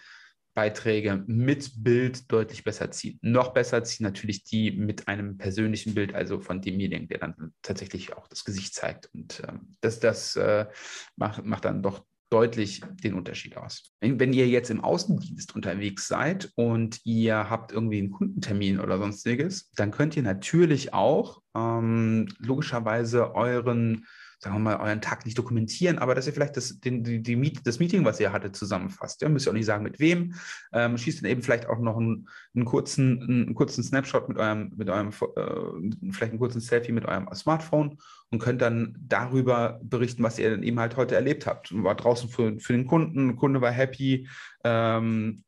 Beiträge 0.55 1.23
mit 1.27 1.83
Bild 1.83 2.31
deutlich 2.31 2.63
besser 2.63 2.89
ziehen. 2.89 3.19
Noch 3.21 3.53
besser 3.53 3.83
ziehen 3.83 4.05
natürlich 4.05 4.43
die 4.45 4.71
mit 4.71 5.07
einem 5.07 5.37
persönlichen 5.37 5.93
Bild, 5.93 6.15
also 6.15 6.39
von 6.39 6.61
demjenigen, 6.61 7.07
der 7.07 7.19
dann 7.19 7.53
tatsächlich 7.61 8.13
auch 8.13 8.27
das 8.27 8.45
Gesicht 8.45 8.73
zeigt. 8.73 9.09
Und 9.13 9.43
ähm, 9.47 9.75
das, 9.81 9.99
das 9.99 10.35
äh, 10.37 10.65
macht, 11.17 11.43
macht 11.43 11.65
dann 11.65 11.83
doch 11.83 12.05
deutlich 12.29 12.81
den 13.03 13.13
Unterschied 13.13 13.57
aus. 13.57 13.91
Wenn, 13.99 14.19
wenn, 14.19 14.33
ihr 14.33 14.47
jetzt 14.47 14.69
im 14.69 14.83
Außendienst 14.83 15.55
unterwegs 15.55 16.07
seid 16.07 16.51
und 16.55 16.99
ihr 17.03 17.49
habt 17.49 17.71
irgendwie 17.71 17.99
einen 17.99 18.11
Kundentermin 18.11 18.79
oder 18.79 18.97
sonstiges, 18.97 19.69
dann 19.75 19.91
könnt 19.91 20.17
ihr 20.17 20.23
natürlich 20.23 20.93
auch 20.93 21.41
ähm, 21.55 22.27
logischerweise 22.39 23.35
euren 23.35 24.05
sagen 24.45 24.57
wir 24.57 24.77
mal, 24.77 24.79
euren 24.79 25.01
Tag 25.01 25.25
nicht 25.25 25.39
dokumentieren, 25.39 25.97
aber 25.97 26.13
dass 26.13 26.27
ihr 26.27 26.33
vielleicht 26.33 26.55
das, 26.55 26.79
den, 26.79 27.03
die, 27.03 27.19
die 27.23 27.35
Meet, 27.35 27.65
das 27.65 27.79
Meeting, 27.79 28.05
was 28.05 28.19
ihr 28.19 28.31
hattet, 28.31 28.55
zusammenfasst. 28.55 29.23
Ja, 29.23 29.27
müsst 29.27 29.47
ihr 29.47 29.49
auch 29.49 29.55
nicht 29.55 29.65
sagen, 29.65 29.83
mit 29.83 29.99
wem. 29.99 30.35
Ähm, 30.71 30.99
schießt 30.99 31.23
dann 31.23 31.31
eben 31.31 31.41
vielleicht 31.41 31.67
auch 31.67 31.79
noch 31.79 31.97
einen, 31.97 32.29
einen, 32.53 32.63
kurzen, 32.63 33.23
einen 33.23 33.55
kurzen 33.55 33.83
Snapshot 33.83 34.29
mit 34.29 34.37
eurem, 34.37 34.71
mit 34.75 34.87
eurem 34.87 35.09
äh, 35.09 36.11
vielleicht 36.11 36.31
einen 36.31 36.37
kurzen 36.37 36.61
Selfie 36.61 36.91
mit 36.91 37.05
eurem 37.05 37.27
Smartphone 37.33 37.97
und 38.29 38.37
könnt 38.37 38.61
dann 38.61 38.95
darüber 38.99 39.79
berichten, 39.81 40.21
was 40.21 40.37
ihr 40.37 40.51
dann 40.51 40.61
eben 40.61 40.79
halt 40.79 40.95
heute 40.95 41.15
erlebt 41.15 41.47
habt. 41.47 41.73
War 41.83 41.95
draußen 41.95 42.29
für, 42.29 42.59
für 42.59 42.73
den 42.73 42.85
Kunden, 42.85 43.29
der 43.29 43.37
Kunde 43.37 43.61
war 43.61 43.71
happy, 43.71 44.27
ähm, 44.63 45.43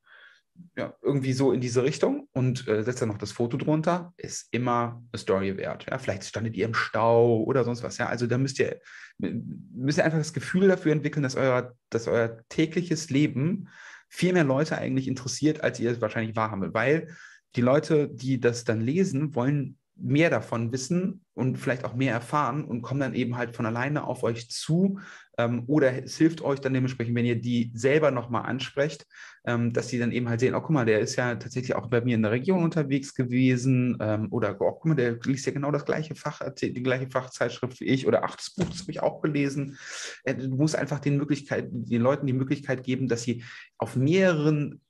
ja, 0.76 0.94
irgendwie 1.02 1.34
so 1.34 1.52
in 1.52 1.62
diese 1.62 1.84
Richtung 1.84 2.28
und 2.34 2.68
äh, 2.68 2.84
setzt 2.84 3.02
dann 3.02 3.10
noch 3.10 3.18
das 3.18 3.32
Foto 3.32 3.58
drunter, 3.58 4.14
ist 4.18 4.48
immer 4.52 5.04
eine 5.12 5.20
Story 5.20 5.58
wert. 5.58 5.86
Ja? 5.90 5.98
Vielleicht 5.98 6.24
standet 6.24 6.56
ihr 6.56 6.66
im 6.66 6.74
Stau 6.74 7.44
oder 7.44 7.64
sonst 7.64 7.84
was. 7.84 7.98
Ja? 7.98 8.08
Also 8.08 8.28
da 8.28 8.38
müsst 8.38 8.60
ihr, 8.60 8.80
müsst 9.18 9.98
ihr 9.98 10.06
einfach 10.06 10.20
das 10.20 10.34
Gefühl 10.34 10.68
dafür 10.68 10.92
entwickeln, 10.92 11.24
dass 11.24 11.36
euer, 11.36 11.74
dass 11.90 12.08
euer 12.08 12.44
tägliches 12.50 13.10
Leben 13.10 13.70
viel 14.10 14.34
mehr 14.34 14.44
Leute 14.44 14.78
eigentlich 14.78 15.08
interessiert, 15.08 15.62
als 15.62 15.80
ihr 15.80 15.92
es 15.92 16.02
wahrscheinlich 16.02 16.36
wahrhaben 16.36 16.74
Weil 16.74 17.08
die 17.56 17.62
Leute, 17.62 18.08
die 18.08 18.40
das 18.40 18.64
dann 18.64 18.82
lesen, 18.82 19.36
wollen 19.36 19.78
mehr 19.96 20.30
davon 20.30 20.72
wissen 20.72 21.26
und 21.34 21.58
vielleicht 21.58 21.84
auch 21.84 21.96
mehr 21.96 22.14
erfahren 22.14 22.64
und 22.64 22.82
kommen 22.82 23.00
dann 23.00 23.16
eben 23.16 23.36
halt 23.36 23.56
von 23.56 23.66
alleine 23.66 24.04
auf 24.04 24.24
euch 24.24 24.50
zu 24.50 25.00
ähm, 25.38 25.64
oder 25.68 26.04
es 26.04 26.18
hilft 26.18 26.42
euch 26.42 26.60
dann 26.60 26.74
dementsprechend, 26.74 27.16
wenn 27.16 27.26
ihr 27.26 27.40
die 27.40 27.72
selber 27.74 28.12
nochmal 28.12 28.44
ansprecht, 28.44 29.06
ähm, 29.46 29.74
dass 29.74 29.88
die 29.88 30.00
dann 30.00 30.12
eben 30.12 30.30
halt 30.30 30.40
sehen, 30.40 30.56
oh 30.56 30.62
guck 30.62 30.72
mal, 30.72 30.86
der 30.86 31.00
ist 31.00 31.16
ja 31.16 31.36
tatsächlich 31.36 31.76
auch 31.76 31.88
bei 31.88 32.02
mir 32.02 32.16
in 32.16 32.24
der 32.24 32.32
Region 32.32 32.64
unterwegs 32.64 33.14
gewesen 33.14 33.98
ähm, 34.02 34.28
oder 34.32 34.56
oh 34.60 34.72
guck 34.72 34.86
mal, 34.86 34.96
der 34.96 35.20
liest 35.24 35.46
ja 35.46 35.52
genau 35.52 35.72
das 35.72 35.86
gleiche 35.86 36.16
Fach, 36.16 36.42
die 36.60 36.74
gleiche 36.84 37.10
Fachzeitschrift 37.10 37.80
wie 37.80 37.86
ich 37.86 38.08
oder 38.08 38.24
ach, 38.24 38.36
das 38.36 38.54
Buch, 38.54 38.66
habe 38.66 38.92
ich 38.92 39.02
auch 39.02 39.22
gelesen. 39.22 39.78
Äh, 40.24 40.36
du 40.36 40.50
musst 40.50 40.76
einfach 40.76 41.00
den 41.00 41.18
Möglichkeit, 41.18 41.68
den 41.72 42.02
Leuten 42.02 42.26
die 42.26 42.34
Möglichkeit 42.34 42.84
geben, 42.84 43.08
dass 43.08 43.24
sie 43.24 43.44
auf 43.78 43.96
mehreren 43.96 44.82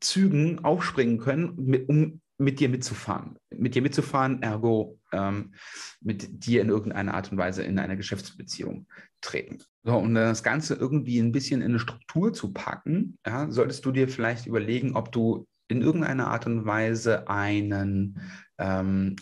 Zügen 0.00 0.64
aufspringen 0.64 1.18
können, 1.18 1.84
um 1.86 2.21
mit 2.42 2.60
dir 2.60 2.68
mitzufahren. 2.68 3.38
Mit 3.50 3.74
dir 3.74 3.82
mitzufahren, 3.82 4.42
ergo 4.42 4.98
ähm, 5.12 5.54
mit 6.00 6.44
dir 6.44 6.60
in 6.60 6.68
irgendeiner 6.68 7.14
Art 7.14 7.32
und 7.32 7.38
Weise 7.38 7.62
in 7.62 7.78
eine 7.78 7.96
Geschäftsbeziehung 7.96 8.86
treten. 9.20 9.62
So, 9.84 9.96
um 9.96 10.14
das 10.14 10.42
Ganze 10.42 10.74
irgendwie 10.74 11.18
ein 11.18 11.32
bisschen 11.32 11.62
in 11.62 11.70
eine 11.70 11.78
Struktur 11.78 12.32
zu 12.32 12.52
packen, 12.52 13.18
ja, 13.26 13.50
solltest 13.50 13.84
du 13.84 13.92
dir 13.92 14.08
vielleicht 14.08 14.46
überlegen, 14.46 14.96
ob 14.96 15.12
du 15.12 15.46
in 15.68 15.82
irgendeiner 15.82 16.28
Art 16.28 16.46
und 16.46 16.66
Weise 16.66 17.28
einen 17.28 18.20
ähm, 18.58 19.16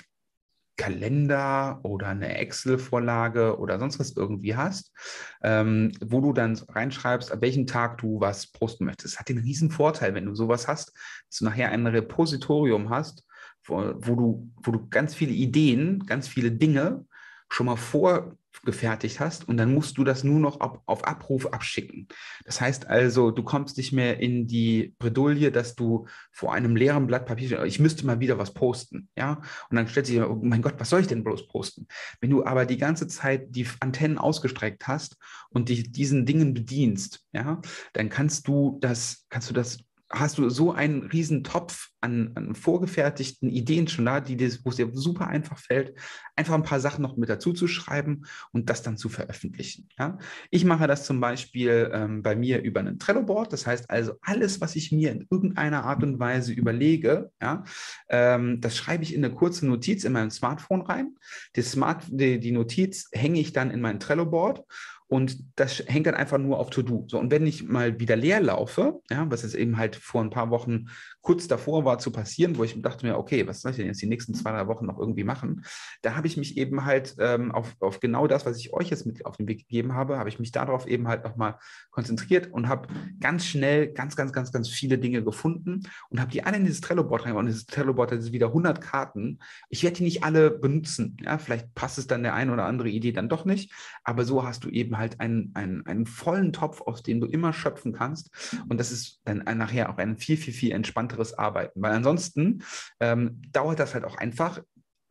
Kalender 0.81 1.79
oder 1.83 2.07
eine 2.07 2.39
Excel-Vorlage 2.39 3.59
oder 3.59 3.79
sonst 3.79 4.01
was 4.01 4.17
irgendwie 4.17 4.57
hast, 4.57 4.93
ähm, 5.43 5.93
wo 6.01 6.23
du 6.23 6.33
dann 6.33 6.57
reinschreibst, 6.57 7.31
an 7.31 7.43
welchem 7.43 7.67
Tag 7.67 7.99
du 7.99 8.19
was 8.19 8.47
posten 8.47 8.87
möchtest. 8.87 9.15
Das 9.15 9.21
hat 9.21 9.29
den 9.29 9.37
riesen 9.37 9.71
Vorteil, 9.71 10.15
wenn 10.15 10.25
du 10.25 10.35
sowas 10.35 10.69
hast, 10.69 10.95
dass 11.29 11.39
du 11.39 11.45
nachher 11.45 11.71
ein 11.71 11.87
Repositorium 11.87 12.89
hast, 12.89 13.27
wo, 13.65 13.93
wo, 13.97 14.15
du, 14.15 14.51
wo 14.63 14.73
du 14.73 14.89
ganz 14.89 15.15
viele 15.15 15.33
Ideen, 15.33 16.07
ganz 16.07 16.29
viele 16.29 16.51
Dinge 16.51 17.05
schon 17.51 17.67
mal 17.67 17.77
vorgefertigt 17.77 19.21
hast 19.21 19.49
und 19.49 19.57
dann 19.57 19.75
musst 19.75 19.99
du 19.99 20.05
das 20.05 20.25
nur 20.25 20.39
noch 20.39 20.61
auf, 20.61 20.79
auf 20.87 21.05
Abruf 21.05 21.47
abschicken. 21.47 22.09
Das 22.45 22.61
heißt 22.61 22.87
also, 22.87 23.31
du 23.31 23.43
kommst 23.43 23.77
nicht 23.77 23.93
mehr 23.93 24.21
in 24.21 24.47
die 24.47 24.95
Bredouille, 24.99 25.51
dass 25.51 25.75
du 25.75 26.07
vor 26.33 26.55
einem 26.55 26.77
leeren 26.77 27.07
Blatt 27.07 27.27
Papier, 27.27 27.65
ich 27.65 27.81
müsste 27.81 28.07
mal 28.07 28.21
wieder 28.21 28.39
was 28.39 28.55
posten, 28.55 29.09
ja, 29.17 29.41
und 29.69 29.77
dann 29.77 29.89
stellt 29.89 30.07
sich, 30.07 30.21
oh 30.21 30.39
mein 30.43 30.63
Gott, 30.63 30.75
was 30.79 30.91
soll 30.91 31.01
ich 31.01 31.09
denn 31.09 31.25
bloß 31.25 31.49
posten? 31.49 31.87
Wenn 32.21 32.31
du 32.31 32.45
aber 32.45 32.67
die 32.67 32.79
ganze 32.79 33.09
Zeit 33.09 33.49
die 33.51 33.67
Antennen 33.81 34.19
ausgestreckt 34.19 34.87
hast 34.87 35.17
und 35.51 35.69
dich 35.69 35.91
diesen 35.91 36.25
Dingen 36.25 36.55
bedienst, 36.55 37.27
ja, 37.33 37.61
dann 37.93 38.09
kannst 38.09 38.47
du 38.47 38.79
das, 38.81 39.27
kannst 39.29 39.51
du 39.51 39.55
das 39.55 39.79
hast 40.13 40.39
du 40.39 40.49
so 40.51 40.73
einen 40.73 41.05
riesen 41.05 41.45
Topf 41.45 41.91
an, 42.01 42.33
an 42.35 42.55
vorgefertigten 42.55 43.49
Ideen 43.49 43.87
schon 43.87 44.07
da, 44.07 44.21
die 44.21 44.37
dir, 44.37 44.51
wo 44.65 44.71
es 44.71 44.77
dir 44.77 44.91
super 44.93 45.29
einfach 45.29 45.59
fällt, 45.59 45.95
einfach 46.35 46.55
ein 46.55 46.65
paar 46.65 46.81
Sachen 46.81 47.03
noch 47.03 47.17
mit 47.17 47.29
dazu 47.29 47.53
zu 47.53 47.69
schreiben 47.69 48.23
und 48.53 48.69
das 48.69 48.83
dann 48.83 48.97
zu 48.97 49.09
veröffentlichen. 49.09 49.89
Ja? 49.99 50.19
Ich 50.51 50.65
mache 50.65 50.89
das 50.89 51.05
zum 51.05 51.21
Beispiel 51.21 51.91
ähm, 51.93 52.23
bei 52.23 52.35
mir 52.35 52.63
über 52.63 52.81
ein 52.81 52.99
Trello-Board. 52.99 53.53
Das 53.53 53.67
heißt 53.67 53.89
also, 53.89 54.15
alles, 54.23 54.61
was 54.61 54.75
ich 54.75 54.91
mir 54.91 55.13
in 55.13 55.27
irgendeiner 55.31 55.85
Art 55.85 56.03
und 56.03 56.19
Weise 56.19 56.53
überlege, 56.53 57.31
ja, 57.41 57.65
ähm, 58.09 58.61
das 58.61 58.77
schreibe 58.77 59.05
ich 59.05 59.15
in 59.15 59.25
eine 59.25 59.35
kurze 59.35 59.67
Notiz 59.67 60.05
in 60.05 60.13
mein 60.13 60.31
Smartphone 60.31 60.83
rein. 60.83 61.15
Die, 61.55 61.63
Smart, 61.63 62.05
die, 62.09 62.41
die 62.41 62.53
Notiz 62.53 63.09
hänge 63.13 63.39
ich 63.39 63.53
dann 63.53 63.71
in 63.71 63.81
mein 63.81 64.01
Trello-Board 64.01 64.65
und 65.11 65.39
das 65.57 65.83
hängt 65.89 66.07
dann 66.07 66.15
einfach 66.15 66.39
nur 66.39 66.61
auf 66.61 66.71
To-Do. 66.71 67.05
So, 67.09 67.19
und 67.19 67.33
wenn 67.33 67.45
ich 67.45 67.65
mal 67.65 67.99
wieder 67.99 68.15
leer 68.15 68.41
laufe, 68.41 69.01
ja, 69.11 69.29
was 69.29 69.43
jetzt 69.43 69.57
eben 69.57 69.77
halt 69.77 69.97
vor 69.97 70.23
ein 70.23 70.31
paar 70.31 70.51
Wochen 70.51 70.87
kurz 71.21 71.49
davor 71.49 71.85
war 71.85 71.99
zu 71.99 72.13
passieren, 72.13 72.57
wo 72.57 72.63
ich 72.63 72.81
dachte 72.81 73.05
mir, 73.05 73.19
okay, 73.19 73.45
was 73.45 73.61
soll 73.61 73.73
ich 73.73 73.77
denn 73.77 73.87
jetzt 73.87 74.01
die 74.01 74.07
nächsten 74.07 74.35
zwei, 74.35 74.53
drei 74.53 74.69
Wochen 74.69 74.87
noch 74.87 75.01
irgendwie 75.01 75.25
machen? 75.25 75.65
Da 76.03 76.15
habe 76.15 76.29
ich 76.29 76.37
mich 76.37 76.57
eben 76.57 76.85
halt 76.85 77.17
ähm, 77.19 77.51
auf, 77.51 77.75
auf 77.81 77.99
genau 77.99 78.29
das, 78.29 78.47
was 78.47 78.57
ich 78.59 78.73
euch 78.73 78.89
jetzt 78.89 79.05
mit 79.05 79.27
auf 79.27 79.37
den 79.37 79.49
Weg 79.49 79.59
gegeben 79.59 79.95
habe, 79.95 80.17
habe 80.17 80.29
ich 80.29 80.39
mich 80.39 80.53
darauf 80.53 80.87
eben 80.87 81.09
halt 81.09 81.25
nochmal 81.25 81.59
konzentriert 81.91 82.53
und 82.53 82.69
habe 82.69 82.87
ganz 83.19 83.45
schnell 83.45 83.89
ganz, 83.89 84.15
ganz, 84.15 84.33
ganz, 84.33 84.53
ganz 84.53 84.69
viele 84.69 84.97
Dinge 84.97 85.25
gefunden 85.25 85.89
und 86.11 86.21
habe 86.21 86.31
die 86.31 86.45
alle 86.45 86.59
in 86.59 86.65
dieses 86.65 86.83
Trello-Board. 86.83 87.27
Und 87.27 87.47
dieses 87.47 87.67
Trello-Board 87.67 88.13
hat 88.13 88.31
wieder 88.31 88.47
100 88.47 88.81
Karten. 88.81 89.41
Ich 89.71 89.83
werde 89.83 89.97
die 89.97 90.05
nicht 90.05 90.23
alle 90.23 90.53
benutzen. 90.53 91.17
Ja, 91.21 91.39
vielleicht 91.39 91.75
passt 91.75 91.99
es 91.99 92.07
dann 92.07 92.23
der 92.23 92.35
eine 92.35 92.53
oder 92.53 92.65
andere 92.65 92.89
Idee 92.89 93.11
dann 93.11 93.29
doch 93.29 93.45
nicht, 93.45 93.73
aber 94.05 94.25
so 94.25 94.45
hast 94.45 94.63
du 94.63 94.69
eben 94.69 95.00
halt 95.00 95.00
einen, 95.21 95.51
einen, 95.55 95.85
einen 95.87 96.07
vollen 96.07 96.53
Topf, 96.53 96.83
aus 96.83 97.03
dem 97.03 97.21
du 97.21 97.27
immer 97.27 97.53
schöpfen 97.53 97.93
kannst. 97.93 98.31
Und 98.69 98.79
das 98.79 98.93
ist 98.93 99.21
dann 99.25 99.45
nachher 99.59 99.91
auch 99.91 99.99
ein 99.99 100.17
viel, 100.17 100.37
viel, 100.37 100.55
viel 100.55 100.73
entspannter 100.73 101.01
entspannteres 101.01 101.39
Arbeiten. 101.39 101.83
Weil 101.83 101.93
ansonsten 101.93 102.63
ähm, 103.01 103.41
dauert 103.53 103.79
das 103.79 103.95
halt 103.95 104.05
auch 104.05 104.17
einfach 104.17 104.61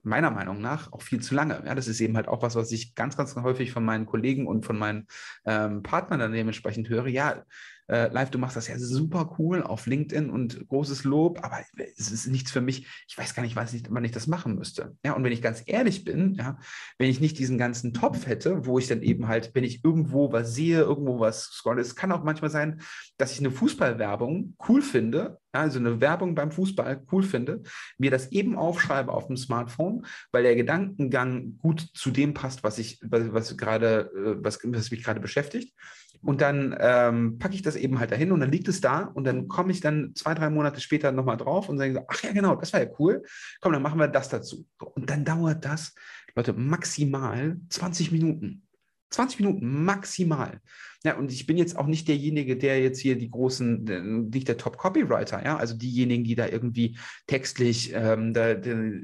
meiner 0.02 0.32
Meinung 0.32 0.62
nach 0.62 0.94
auch 0.94 1.02
viel 1.02 1.22
zu 1.22 1.36
lange. 1.36 1.62
Ja, 1.66 1.76
das 1.76 1.88
ist 1.88 2.00
eben 2.00 2.16
halt 2.16 2.28
auch 2.28 2.42
was, 2.42 2.56
was 2.56 2.72
ich 2.72 2.96
ganz, 2.96 3.18
ganz 3.18 3.36
häufig 3.36 3.72
von 3.72 3.84
meinen 3.84 4.06
Kollegen 4.06 4.48
und 4.48 4.66
von 4.66 4.78
meinen 4.78 5.08
ähm, 5.46 5.84
Partnern 5.84 6.20
dann 6.20 6.32
dementsprechend 6.32 6.90
höre. 6.90 7.08
Ja, 7.08 7.44
äh, 7.90 8.08
live, 8.14 8.30
du 8.30 8.38
machst 8.38 8.56
das 8.56 8.68
ja 8.68 8.78
super 8.78 9.36
cool 9.40 9.64
auf 9.64 9.88
LinkedIn 9.88 10.30
und 10.30 10.68
großes 10.70 11.04
Lob, 11.04 11.44
aber 11.44 11.60
es 11.98 12.12
ist 12.12 12.28
nichts 12.28 12.52
für 12.52 12.62
mich. 12.62 12.88
Ich 13.08 13.18
weiß 13.18 13.34
gar 13.34 13.44
nicht, 13.44 13.56
was 13.56 13.74
ich, 13.74 13.84
wann 13.90 14.06
ich 14.06 14.12
das 14.12 14.28
machen 14.28 14.56
müsste. 14.56 14.96
Ja, 15.04 15.14
und 15.14 15.24
wenn 15.24 15.32
ich 15.32 15.42
ganz 15.42 15.64
ehrlich 15.66 16.06
bin, 16.06 16.36
ja, 16.36 16.60
wenn 16.98 17.10
ich 17.10 17.20
nicht 17.20 17.40
diesen 17.40 17.58
ganzen 17.58 17.94
Topf 17.94 18.28
hätte, 18.28 18.66
wo 18.66 18.78
ich 18.78 18.88
dann 18.88 19.02
eben 19.02 19.28
halt, 19.28 19.52
wenn 19.56 19.64
ich 19.64 19.84
irgendwo 19.84 20.32
was 20.32 20.54
sehe, 20.54 20.82
irgendwo 20.82 21.20
was 21.20 21.46
scrolle, 21.46 21.82
es 21.82 21.96
kann 21.96 22.12
auch 22.12 22.24
manchmal 22.24 22.52
sein, 22.52 22.82
dass 23.18 23.32
ich 23.32 23.40
eine 23.40 23.52
Fußballwerbung 23.52 24.56
cool 24.68 24.82
finde, 24.82 25.40
also 25.52 25.80
eine 25.80 26.00
Werbung 26.00 26.36
beim 26.36 26.52
Fußball 26.52 27.04
cool 27.12 27.24
finde, 27.24 27.64
mir 27.98 28.12
das 28.12 28.32
eben 28.32 28.56
aufschreibe 28.56 29.12
auf 29.12 29.28
dem 29.28 29.38
Smartphone, 29.38 30.06
weil 30.32 30.44
der 30.44 30.56
Gedankengang 30.56 31.58
gut 31.58 31.90
zu 31.94 32.12
dem 32.12 32.36
passt, 32.36 32.64
was 32.64 32.78
ich, 32.78 33.00
was, 33.02 33.34
was 33.34 33.58
gerade, 33.58 34.12
äh, 34.16 34.44
was, 34.44 34.60
was 34.64 34.92
mich 34.92 35.04
gerade 35.04 35.20
beschäftigt. 35.20 35.74
Und 36.22 36.42
dann 36.42 36.76
ähm, 36.80 37.40
packe 37.40 37.56
ich 37.56 37.62
das 37.62 37.76
eben 37.76 38.00
halt 38.00 38.12
dahin 38.12 38.32
und 38.32 38.42
dann 38.42 38.52
liegt 38.52 38.68
es 38.68 38.82
da 38.82 39.04
und 39.04 39.24
dann 39.24 39.48
komme 39.48 39.72
ich 39.72 39.80
dann 39.80 40.14
zwei, 40.16 40.34
drei 40.34 40.50
Monate 40.50 40.82
später 40.82 41.12
nochmal 41.12 41.38
drauf 41.38 41.70
und 41.70 41.78
sage 41.78 42.04
ach 42.08 42.24
ja, 42.24 42.34
genau, 42.34 42.56
das 42.56 42.74
war 42.74 42.84
ja 42.84 42.90
cool. 43.00 43.24
Komm, 43.62 43.74
dann 43.74 43.82
machen 43.82 44.00
wir 44.00 44.08
das 44.08 44.30
dazu. 44.30 44.66
Und 44.80 45.10
dann 45.10 45.24
dauert 45.24 45.64
das, 45.64 45.94
Leute, 46.36 46.54
maximal 46.54 47.58
20 47.70 48.12
Minuten. 48.12 48.64
20 49.10 49.40
Minuten 49.40 49.84
maximal. 49.84 50.62
Ja, 51.06 51.18
und 51.18 51.32
ich 51.32 51.48
bin 51.48 51.58
jetzt 51.58 51.78
auch 51.78 51.88
nicht 51.88 52.10
derjenige, 52.10 52.58
der 52.58 52.82
jetzt 52.82 53.00
hier 53.00 53.18
die 53.18 53.32
großen, 53.32 54.30
nicht 54.30 54.50
der 54.50 54.58
Top-Copywriter, 54.58 55.44
ja, 55.46 55.56
also 55.56 55.78
diejenigen, 55.78 56.26
die 56.26 56.36
da 56.36 56.46
irgendwie 56.46 56.98
textlich 57.26 57.94
ähm, 57.94 58.34
der, 58.34 58.62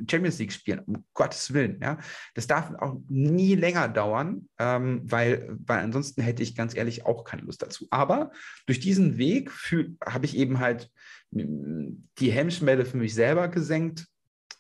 Champions 0.09 0.37
League 0.39 0.51
spielen, 0.51 0.79
um 0.79 1.05
Gottes 1.13 1.53
Willen, 1.53 1.79
ja. 1.81 1.97
Das 2.33 2.47
darf 2.47 2.73
auch 2.79 2.99
nie 3.07 3.55
länger 3.55 3.87
dauern, 3.87 4.49
ähm, 4.59 5.01
weil, 5.05 5.55
weil 5.65 5.79
ansonsten 5.79 6.21
hätte 6.21 6.43
ich 6.43 6.55
ganz 6.55 6.75
ehrlich 6.75 7.05
auch 7.05 7.23
keine 7.23 7.43
Lust 7.43 7.61
dazu. 7.61 7.87
Aber 7.91 8.31
durch 8.65 8.81
diesen 8.81 9.17
Weg 9.17 9.51
habe 10.05 10.25
ich 10.25 10.35
eben 10.35 10.59
halt 10.59 10.91
die 11.31 12.31
Hemmschwelle 12.31 12.85
für 12.85 12.97
mich 12.97 13.13
selber 13.13 13.47
gesenkt, 13.47 14.07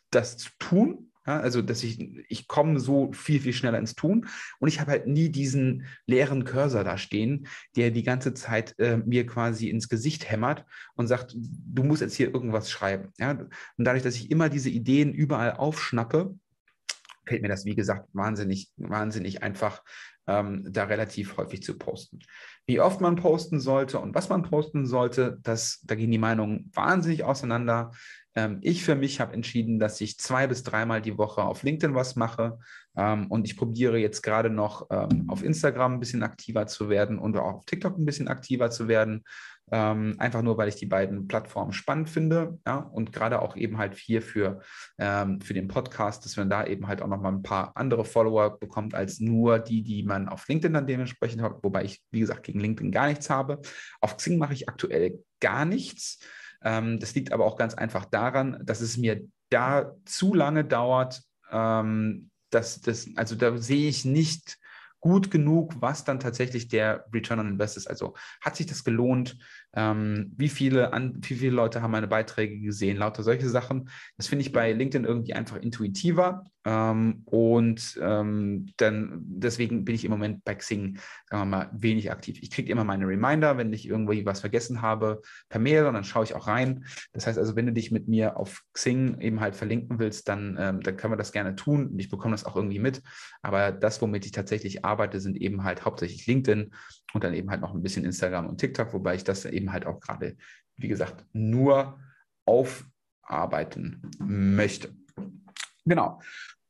das 0.09 0.37
zu 0.37 0.49
tun, 0.59 1.11
ja, 1.25 1.39
also, 1.39 1.61
dass 1.61 1.83
ich, 1.83 1.99
ich 2.29 2.47
komme 2.47 2.79
so 2.79 3.11
viel, 3.11 3.39
viel 3.39 3.53
schneller 3.53 3.79
ins 3.79 3.95
Tun 3.95 4.27
und 4.59 4.67
ich 4.67 4.79
habe 4.79 4.91
halt 4.91 5.07
nie 5.07 5.29
diesen 5.29 5.85
leeren 6.05 6.45
Cursor 6.45 6.83
da 6.83 6.97
stehen, 6.97 7.47
der 7.75 7.91
die 7.91 8.03
ganze 8.03 8.33
Zeit 8.33 8.77
äh, 8.79 8.97
mir 8.97 9.25
quasi 9.25 9.69
ins 9.69 9.89
Gesicht 9.89 10.29
hämmert 10.29 10.65
und 10.95 11.07
sagt, 11.07 11.35
du 11.35 11.83
musst 11.83 12.01
jetzt 12.01 12.15
hier 12.15 12.33
irgendwas 12.33 12.69
schreiben. 12.69 13.11
Ja? 13.17 13.31
Und 13.31 13.49
dadurch, 13.77 14.03
dass 14.03 14.15
ich 14.15 14.29
immer 14.29 14.49
diese 14.49 14.69
Ideen 14.69 15.13
überall 15.13 15.53
aufschnappe, 15.53 16.35
fällt 17.25 17.41
mir 17.41 17.47
das, 17.47 17.65
wie 17.65 17.75
gesagt, 17.75 18.07
wahnsinnig, 18.13 18.71
wahnsinnig 18.77 19.41
einfach, 19.41 19.81
ähm, 20.27 20.65
da 20.71 20.85
relativ 20.85 21.37
häufig 21.37 21.63
zu 21.63 21.77
posten. 21.77 22.19
Wie 22.65 22.79
oft 22.79 23.01
man 23.01 23.15
posten 23.15 23.59
sollte 23.59 23.99
und 23.99 24.15
was 24.15 24.29
man 24.29 24.43
posten 24.43 24.85
sollte, 24.85 25.37
das, 25.43 25.81
da 25.83 25.95
gehen 25.95 26.11
die 26.11 26.17
Meinungen 26.17 26.71
wahnsinnig 26.73 27.23
auseinander. 27.23 27.91
Ähm, 28.35 28.59
ich 28.61 28.83
für 28.83 28.95
mich 28.95 29.19
habe 29.19 29.33
entschieden, 29.33 29.79
dass 29.79 30.01
ich 30.01 30.17
zwei 30.17 30.47
bis 30.47 30.63
dreimal 30.63 31.01
die 31.01 31.17
Woche 31.17 31.43
auf 31.43 31.63
LinkedIn 31.63 31.95
was 31.95 32.15
mache 32.15 32.59
ähm, 32.95 33.27
und 33.27 33.45
ich 33.45 33.57
probiere 33.57 33.97
jetzt 33.97 34.21
gerade 34.21 34.49
noch 34.49 34.87
ähm, 34.89 35.25
auf 35.29 35.43
Instagram 35.43 35.93
ein 35.93 35.99
bisschen 35.99 36.23
aktiver 36.23 36.67
zu 36.67 36.89
werden 36.89 37.17
und 37.17 37.37
auch 37.37 37.55
auf 37.55 37.65
TikTok 37.65 37.97
ein 37.97 38.05
bisschen 38.05 38.27
aktiver 38.27 38.69
zu 38.69 38.87
werden. 38.87 39.23
Ähm, 39.71 40.15
einfach 40.19 40.43
nur, 40.43 40.57
weil 40.57 40.67
ich 40.67 40.75
die 40.75 40.85
beiden 40.85 41.27
Plattformen 41.27 41.73
spannend 41.73 42.09
finde. 42.09 42.59
Ja, 42.67 42.77
und 42.77 43.11
gerade 43.11 43.41
auch 43.41 43.55
eben 43.55 43.79
halt 43.79 43.95
hier 43.95 44.21
für, 44.21 44.61
ähm, 44.99 45.41
für 45.41 45.55
den 45.55 45.67
Podcast, 45.67 46.23
dass 46.23 46.37
man 46.37 46.51
da 46.51 46.65
eben 46.65 46.87
halt 46.87 47.01
auch 47.01 47.07
nochmal 47.07 47.31
ein 47.31 47.41
paar 47.41 47.75
andere 47.75 48.05
Follower 48.05 48.59
bekommt, 48.59 48.93
als 48.93 49.19
nur 49.19 49.57
die, 49.57 49.81
die 49.81 50.03
man 50.03 50.29
auf 50.29 50.47
LinkedIn 50.47 50.73
dann 50.73 50.85
dementsprechend 50.85 51.41
hat. 51.41 51.63
Wobei 51.63 51.83
ich, 51.83 52.03
wie 52.11 52.19
gesagt, 52.19 52.43
gegen 52.43 52.59
LinkedIn 52.59 52.91
gar 52.91 53.07
nichts 53.07 53.29
habe. 53.31 53.59
Auf 54.01 54.17
Xing 54.17 54.37
mache 54.37 54.53
ich 54.53 54.69
aktuell 54.69 55.23
gar 55.39 55.65
nichts. 55.65 56.19
Ähm, 56.65 56.99
das 56.99 57.15
liegt 57.15 57.31
aber 57.31 57.45
auch 57.45 57.55
ganz 57.55 57.75
einfach 57.75 58.03
daran, 58.03 58.61
dass 58.65 58.81
es 58.81 58.97
mir 58.97 59.21
da 59.49 59.93
zu 60.03 60.33
lange 60.33 60.65
dauert. 60.65 61.21
Ähm, 61.51 62.29
dass 62.49 62.81
das, 62.81 63.07
also 63.15 63.35
da 63.35 63.57
sehe 63.57 63.89
ich 63.89 64.05
nicht 64.05 64.57
gut 64.99 65.29
genug, 65.29 65.79
was 65.81 66.03
dann 66.03 66.19
tatsächlich 66.19 66.67
der 66.67 67.05
Return 67.13 67.39
on 67.39 67.47
Invest 67.49 67.77
ist. 67.77 67.87
Also 67.87 68.15
hat 68.41 68.55
sich 68.55 68.65
das 68.65 68.83
gelohnt? 68.83 69.37
Ähm, 69.75 70.33
wie, 70.37 70.49
viele 70.49 70.93
an, 70.93 71.17
wie 71.21 71.35
viele 71.35 71.55
Leute 71.55 71.81
haben 71.81 71.91
meine 71.91 72.07
Beiträge 72.07 72.59
gesehen? 72.59 72.97
Lauter 72.97 73.23
solche 73.23 73.49
Sachen. 73.49 73.89
Das 74.17 74.27
finde 74.27 74.43
ich 74.43 74.51
bei 74.51 74.71
LinkedIn 74.71 75.05
irgendwie 75.05 75.33
einfach 75.33 75.57
intuitiver. 75.57 76.43
Ähm, 76.65 77.21
und 77.25 77.99
ähm, 78.01 78.67
dann 78.77 79.21
deswegen 79.21 79.85
bin 79.85 79.93
ich 79.93 80.03
im 80.03 80.11
Moment 80.11 80.43
bei 80.43 80.55
Xing, 80.55 80.97
sagen 81.29 81.43
wir 81.43 81.57
mal, 81.57 81.69
wenig 81.73 82.11
aktiv. 82.11 82.39
Ich 82.41 82.49
kriege 82.49 82.71
immer 82.71 82.83
meine 82.83 83.07
Reminder, 83.07 83.57
wenn 83.57 83.71
ich 83.71 83.87
irgendwie 83.87 84.25
was 84.25 84.39
vergessen 84.39 84.81
habe, 84.81 85.21
per 85.47 85.59
Mail 85.59 85.85
und 85.85 85.93
dann 85.93 86.03
schaue 86.03 86.23
ich 86.23 86.33
auch 86.33 86.47
rein. 86.47 86.85
Das 87.13 87.27
heißt 87.27 87.37
also, 87.37 87.55
wenn 87.55 87.67
du 87.67 87.73
dich 87.73 87.91
mit 87.91 88.07
mir 88.07 88.37
auf 88.37 88.63
Xing 88.73 89.21
eben 89.21 89.41
halt 89.41 89.55
verlinken 89.55 89.99
willst, 89.99 90.27
dann, 90.27 90.57
ähm, 90.59 90.81
dann 90.81 90.97
können 90.97 91.13
wir 91.13 91.17
das 91.17 91.31
gerne 91.31 91.55
tun. 91.55 91.93
Ich 91.97 92.09
bekomme 92.09 92.33
das 92.33 92.45
auch 92.45 92.55
irgendwie 92.55 92.79
mit. 92.79 93.03
Aber 93.43 93.71
das, 93.71 94.01
womit 94.01 94.25
ich 94.25 94.31
tatsächlich 94.31 94.83
arbeite, 94.83 95.19
sind 95.19 95.37
eben 95.37 95.63
halt 95.63 95.85
hauptsächlich 95.85 96.25
LinkedIn 96.25 96.71
und 97.13 97.23
dann 97.23 97.33
eben 97.33 97.49
halt 97.49 97.61
noch 97.61 97.73
ein 97.73 97.81
bisschen 97.81 98.03
Instagram 98.03 98.47
und 98.47 98.59
TikTok, 98.59 98.93
wobei 98.93 99.15
ich 99.15 99.23
das 99.23 99.45
eben 99.45 99.64
halt 99.71 99.85
auch 99.85 99.99
gerade, 99.99 100.35
wie 100.77 100.87
gesagt, 100.87 101.25
nur 101.33 101.99
aufarbeiten 102.45 104.01
möchte. 104.19 104.95
Genau. 105.85 106.19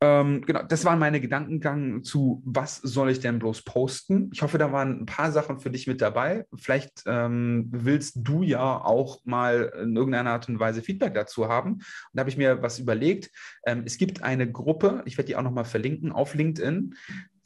Ähm, 0.02 0.42
genau, 0.46 0.62
das 0.62 0.84
waren 0.84 1.00
meine 1.00 1.22
Gedankengang 1.22 2.04
zu, 2.04 2.42
was 2.46 2.78
soll 2.78 3.10
ich 3.10 3.22
denn 3.22 3.40
bloß 3.40 3.62
posten. 3.62 4.30
Ich 4.34 4.42
hoffe, 4.42 4.58
da 4.58 4.72
waren 4.74 5.02
ein 5.02 5.06
paar 5.06 5.32
Sachen 5.32 5.60
für 5.60 5.72
dich 5.72 5.88
mit 5.88 6.02
dabei. 6.02 6.46
Vielleicht 6.54 7.04
ähm, 7.06 7.68
willst 7.72 8.18
du 8.18 8.44
ja 8.44 8.84
auch 8.84 9.24
mal 9.24 9.72
in 9.82 9.96
irgendeiner 9.96 10.32
Art 10.32 10.50
und 10.50 10.60
Weise 10.60 10.82
Feedback 10.82 11.14
dazu 11.14 11.48
haben. 11.48 11.76
Und 11.76 11.84
da 12.14 12.20
habe 12.20 12.30
ich 12.30 12.38
mir 12.38 12.62
was 12.62 12.78
überlegt. 12.78 13.32
Ähm, 13.66 13.84
es 13.86 13.98
gibt 13.98 14.22
eine 14.22 14.52
Gruppe, 14.52 15.02
ich 15.06 15.18
werde 15.18 15.28
die 15.28 15.38
auch 15.38 15.44
nochmal 15.44 15.66
verlinken 15.66 16.12
auf 16.12 16.36
LinkedIn 16.36 16.94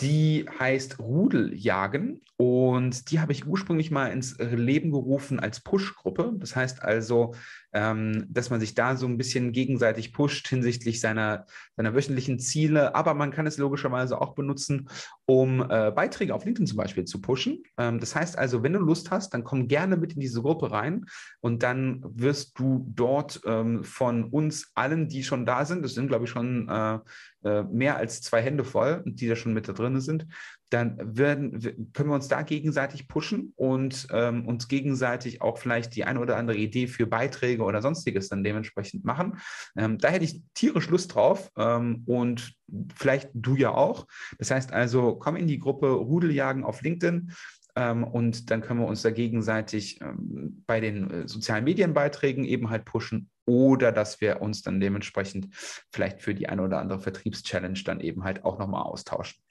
Die 0.01 0.45
heißt 0.59 0.99
Rudeljagen 0.99 2.21
und 2.37 3.11
die 3.11 3.19
habe 3.19 3.33
ich 3.33 3.45
ursprünglich 3.45 3.91
mal 3.91 4.07
ins 4.07 4.37
Leben 4.37 4.91
gerufen 4.91 5.41
als 5.41 5.59
Push-Gruppe. 5.59 6.35
Das 6.37 6.55
heißt 6.55 6.81
also, 6.81 7.33
ähm, 7.73 8.25
dass 8.29 8.49
man 8.49 8.61
sich 8.61 8.75
da 8.75 8.95
so 8.95 9.05
ein 9.07 9.17
bisschen 9.17 9.51
gegenseitig 9.51 10.13
pusht 10.13 10.47
hinsichtlich 10.47 11.01
seiner, 11.01 11.45
seiner 11.75 11.93
wöchentlichen 11.93 12.39
Ziele. 12.39 12.95
Aber 12.95 13.13
man 13.13 13.31
kann 13.31 13.45
es 13.45 13.57
logischerweise 13.57 14.21
auch 14.21 14.35
benutzen, 14.35 14.87
um 15.25 15.61
äh, 15.69 15.91
Beiträge 15.91 16.33
auf 16.33 16.45
LinkedIn 16.45 16.67
zum 16.67 16.77
Beispiel 16.77 17.03
zu 17.03 17.19
pushen. 17.19 17.63
Ähm, 17.77 17.99
das 17.99 18.15
heißt 18.15 18.37
also, 18.37 18.63
wenn 18.63 18.71
du 18.71 18.79
Lust 18.79 19.11
hast, 19.11 19.33
dann 19.33 19.43
komm 19.43 19.67
gerne 19.67 19.97
mit 19.97 20.13
in 20.13 20.21
diese 20.21 20.41
Gruppe 20.41 20.71
rein 20.71 21.07
und 21.41 21.61
dann 21.61 22.01
wirst 22.05 22.57
du 22.57 22.85
dort 22.87 23.41
ähm, 23.45 23.83
von 23.83 24.23
uns 24.23 24.71
allen, 24.75 25.09
die 25.09 25.23
schon 25.23 25.45
da 25.45 25.65
sind, 25.65 25.83
das 25.83 25.93
sind 25.93 26.07
glaube 26.07 26.23
ich 26.23 26.31
schon 26.31 26.69
äh, 26.69 26.99
äh, 27.43 27.63
mehr 27.63 27.97
als 27.97 28.21
zwei 28.21 28.41
Hände 28.41 28.63
voll, 28.63 29.03
die 29.05 29.27
da 29.27 29.35
schon 29.35 29.53
mit 29.53 29.67
da 29.67 29.73
drin 29.73 29.99
sind, 30.01 30.27
dann 30.69 31.17
werden, 31.17 31.91
können 31.93 32.09
wir 32.09 32.15
uns 32.15 32.27
da 32.27 32.41
gegenseitig 32.43 33.07
pushen 33.07 33.53
und 33.55 34.07
ähm, 34.11 34.45
uns 34.45 34.67
gegenseitig 34.67 35.41
auch 35.41 35.57
vielleicht 35.57 35.95
die 35.95 36.03
eine 36.03 36.19
oder 36.19 36.37
andere 36.37 36.57
Idee 36.57 36.87
für 36.87 37.07
Beiträge 37.07 37.63
oder 37.63 37.81
sonstiges 37.81 38.29
dann 38.29 38.43
dementsprechend 38.43 39.03
machen. 39.03 39.39
Ähm, 39.75 39.97
da 39.97 40.09
hätte 40.09 40.25
ich 40.25 40.41
tierisch 40.53 40.89
Lust 40.89 41.15
drauf 41.15 41.49
ähm, 41.57 42.03
und 42.05 42.53
vielleicht 42.95 43.29
du 43.33 43.55
ja 43.55 43.71
auch. 43.71 44.05
Das 44.37 44.51
heißt 44.51 44.71
also, 44.71 45.15
komm 45.15 45.35
in 45.35 45.47
die 45.47 45.59
Gruppe 45.59 45.89
Rudeljagen 45.89 46.63
auf 46.63 46.81
LinkedIn 46.81 47.31
ähm, 47.75 48.03
und 48.03 48.51
dann 48.51 48.61
können 48.61 48.81
wir 48.81 48.87
uns 48.87 49.01
da 49.01 49.09
gegenseitig 49.09 50.01
ähm, 50.01 50.63
bei 50.67 50.79
den 50.79 51.09
äh, 51.09 51.27
sozialen 51.27 51.63
Medienbeiträgen 51.63 52.43
eben 52.43 52.69
halt 52.69 52.85
pushen 52.85 53.29
oder 53.49 53.91
dass 53.91 54.21
wir 54.21 54.41
uns 54.41 54.61
dann 54.61 54.79
dementsprechend 54.79 55.49
vielleicht 55.91 56.21
für 56.21 56.35
die 56.35 56.47
eine 56.47 56.61
oder 56.61 56.77
andere 56.77 56.99
Vertriebschallenge 56.99 57.81
dann 57.83 57.99
eben 57.99 58.23
halt 58.23 58.45
auch 58.45 58.59
nochmal 58.59 58.83
austauschen. 58.83 59.41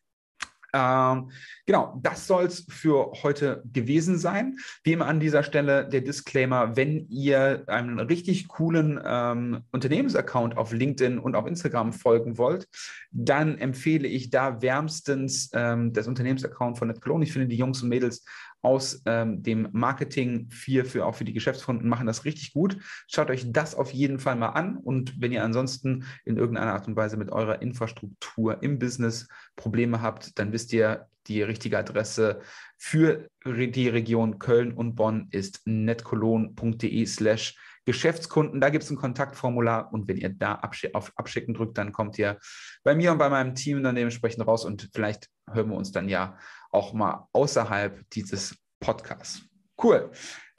Ähm, 0.74 1.30
genau, 1.64 1.98
das 2.02 2.26
soll 2.26 2.44
es 2.44 2.66
für 2.68 3.12
heute 3.22 3.62
gewesen 3.72 4.18
sein. 4.18 4.58
Wie 4.84 4.92
immer 4.92 5.06
an 5.06 5.18
dieser 5.18 5.42
Stelle 5.42 5.88
der 5.88 6.02
Disclaimer, 6.02 6.76
wenn 6.76 7.08
ihr 7.08 7.64
einen 7.68 7.98
richtig 7.98 8.48
coolen 8.48 9.00
ähm, 9.02 9.62
Unternehmensaccount 9.72 10.58
auf 10.58 10.72
LinkedIn 10.72 11.18
und 11.18 11.36
auf 11.36 11.46
Instagram 11.46 11.92
folgen 11.94 12.36
wollt, 12.36 12.68
dann 13.10 13.56
empfehle 13.56 14.06
ich 14.08 14.28
da 14.28 14.60
wärmstens 14.60 15.50
ähm, 15.54 15.94
das 15.94 16.06
Unternehmensaccount 16.06 16.78
von 16.78 16.88
NetCologne. 16.88 17.24
Ich 17.24 17.32
finde, 17.32 17.48
die 17.48 17.56
Jungs 17.56 17.82
und 17.82 17.88
Mädels 17.88 18.24
aus 18.68 19.00
ähm, 19.06 19.42
dem 19.42 19.68
Marketing 19.72 20.50
4 20.50 20.84
für 20.84 21.06
auch 21.06 21.14
für 21.14 21.24
die 21.24 21.32
Geschäftskunden 21.32 21.88
machen 21.88 22.06
das 22.06 22.26
richtig 22.26 22.52
gut. 22.52 22.76
Schaut 23.10 23.30
euch 23.30 23.50
das 23.50 23.74
auf 23.74 23.92
jeden 23.92 24.18
Fall 24.18 24.36
mal 24.36 24.50
an 24.50 24.76
und 24.76 25.18
wenn 25.18 25.32
ihr 25.32 25.42
ansonsten 25.42 26.04
in 26.26 26.36
irgendeiner 26.36 26.74
Art 26.74 26.86
und 26.86 26.96
Weise 26.96 27.16
mit 27.16 27.30
eurer 27.32 27.62
Infrastruktur 27.62 28.62
im 28.62 28.78
Business 28.78 29.26
Probleme 29.56 30.02
habt, 30.02 30.38
dann 30.38 30.52
wisst 30.52 30.74
ihr, 30.74 31.08
die 31.28 31.42
richtige 31.42 31.78
Adresse 31.78 32.40
für 32.76 33.28
die 33.44 33.88
Region 33.88 34.38
Köln 34.38 34.72
und 34.72 34.94
Bonn 34.94 35.28
ist 35.30 35.60
netcologne.de 35.66 37.06
slash 37.06 37.56
Geschäftskunden. 37.84 38.60
Da 38.60 38.68
gibt 38.68 38.84
es 38.84 38.90
ein 38.90 38.96
Kontaktformular 38.96 39.92
und 39.92 40.08
wenn 40.08 40.18
ihr 40.18 40.28
da 40.28 40.60
auf 40.92 41.12
Abschicken 41.16 41.54
drückt, 41.54 41.78
dann 41.78 41.92
kommt 41.92 42.18
ihr 42.18 42.38
bei 42.82 42.94
mir 42.94 43.12
und 43.12 43.18
bei 43.18 43.30
meinem 43.30 43.54
Team 43.54 43.82
dann 43.82 43.94
dementsprechend 43.94 44.46
raus 44.46 44.64
und 44.64 44.90
vielleicht 44.92 45.28
hören 45.50 45.70
wir 45.70 45.76
uns 45.76 45.90
dann 45.92 46.08
ja 46.08 46.36
auch 46.70 46.92
mal 46.92 47.28
außerhalb 47.32 48.08
dieses 48.10 48.56
Podcasts. 48.80 49.42
Cool. 49.82 50.10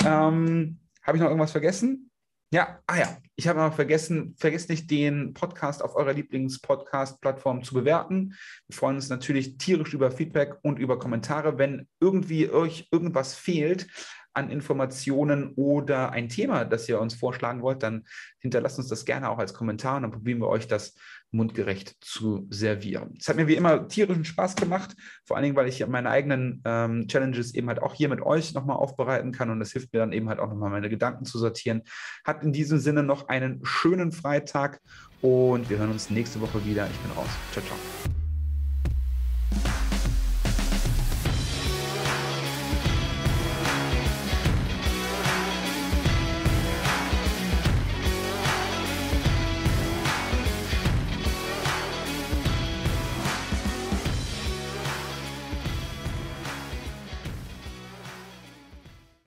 Ähm, 0.06 0.80
habe 1.04 1.18
ich 1.18 1.22
noch 1.22 1.30
irgendwas 1.30 1.52
vergessen? 1.52 2.10
Ja, 2.52 2.80
ah 2.88 2.98
ja, 2.98 3.18
ich 3.36 3.48
habe 3.48 3.60
noch 3.60 3.76
vergessen, 3.76 4.36
vergesst 4.40 4.70
nicht 4.70 4.90
den 4.90 5.36
Podcast 5.36 5.84
auf 5.84 5.96
eurer 5.96 6.14
Lieblings-Podcast-Plattform 6.14 7.64
zu 7.64 7.76
bewerten. 7.76 8.34
Wir 8.68 8.76
freuen 8.76 8.96
uns 8.96 9.10
natürlich 9.10 9.58
tierisch 9.58 9.94
über 9.94 10.10
Feedback 10.10 10.56
und 10.64 10.80
über 10.80 10.98
Kommentare. 10.98 11.60
Wenn 11.60 11.88
irgendwie 12.00 12.50
euch 12.50 12.88
irgendwas 12.92 13.36
fehlt, 13.36 13.88
an 14.34 14.50
Informationen 14.50 15.54
oder 15.56 16.12
ein 16.12 16.30
Thema, 16.30 16.66
das 16.66 16.88
ihr 16.90 17.00
uns 17.00 17.14
vorschlagen 17.14 17.62
wollt, 17.62 17.84
dann 17.84 18.06
hinterlasst 18.40 18.80
uns 18.80 18.88
das 18.88 19.06
gerne 19.06 19.30
auch 19.30 19.38
als 19.38 19.54
Kommentar 19.54 19.98
und 19.98 20.04
dann 20.04 20.12
probieren 20.12 20.40
wir 20.40 20.48
euch 20.48 20.68
das 20.68 20.96
mundgerecht 21.32 21.96
zu 22.02 22.48
servieren. 22.50 23.16
Es 23.20 23.28
hat 23.28 23.36
mir 23.36 23.48
wie 23.48 23.56
immer 23.56 23.88
tierischen 23.88 24.26
Spaß 24.26 24.56
gemacht, 24.56 24.96
vor 25.26 25.38
allen 25.38 25.44
Dingen, 25.44 25.56
weil 25.56 25.68
ich 25.68 25.86
meine 25.88 26.10
eigenen 26.10 26.62
ähm, 26.66 27.08
Challenges 27.08 27.54
eben 27.54 27.68
halt 27.68 27.82
auch 27.82 27.94
hier 27.94 28.10
mit 28.10 28.22
euch 28.22 28.54
nochmal 28.54 28.78
aufbereiten 28.78 29.32
kann 29.32 29.50
und 29.50 29.60
das 29.60 29.72
hilft 29.72 29.94
mir 29.94 30.00
dann 30.00 30.12
eben 30.12 30.30
halt 30.30 30.40
auch 30.40 30.50
nochmal 30.50 30.72
meine 30.72 30.90
Gedanken 30.90 31.26
zu 31.26 31.38
sortieren. 31.38 31.84
Hat 32.24 32.44
in 32.44 32.54
diesem 32.54 32.80
Sinne 32.80 33.04
noch 33.04 33.28
einen 33.28 33.60
schönen 33.64 34.12
Freitag 34.12 34.82
und 35.22 35.70
wir 35.70 35.78
hören 35.78 35.92
uns 35.92 36.10
nächste 36.10 36.42
Woche 36.42 36.66
wieder. 36.66 36.88
Ich 36.90 36.98
bin 37.00 37.12
raus. 37.12 37.30
Ciao, 37.52 37.66
ciao. 37.66 37.99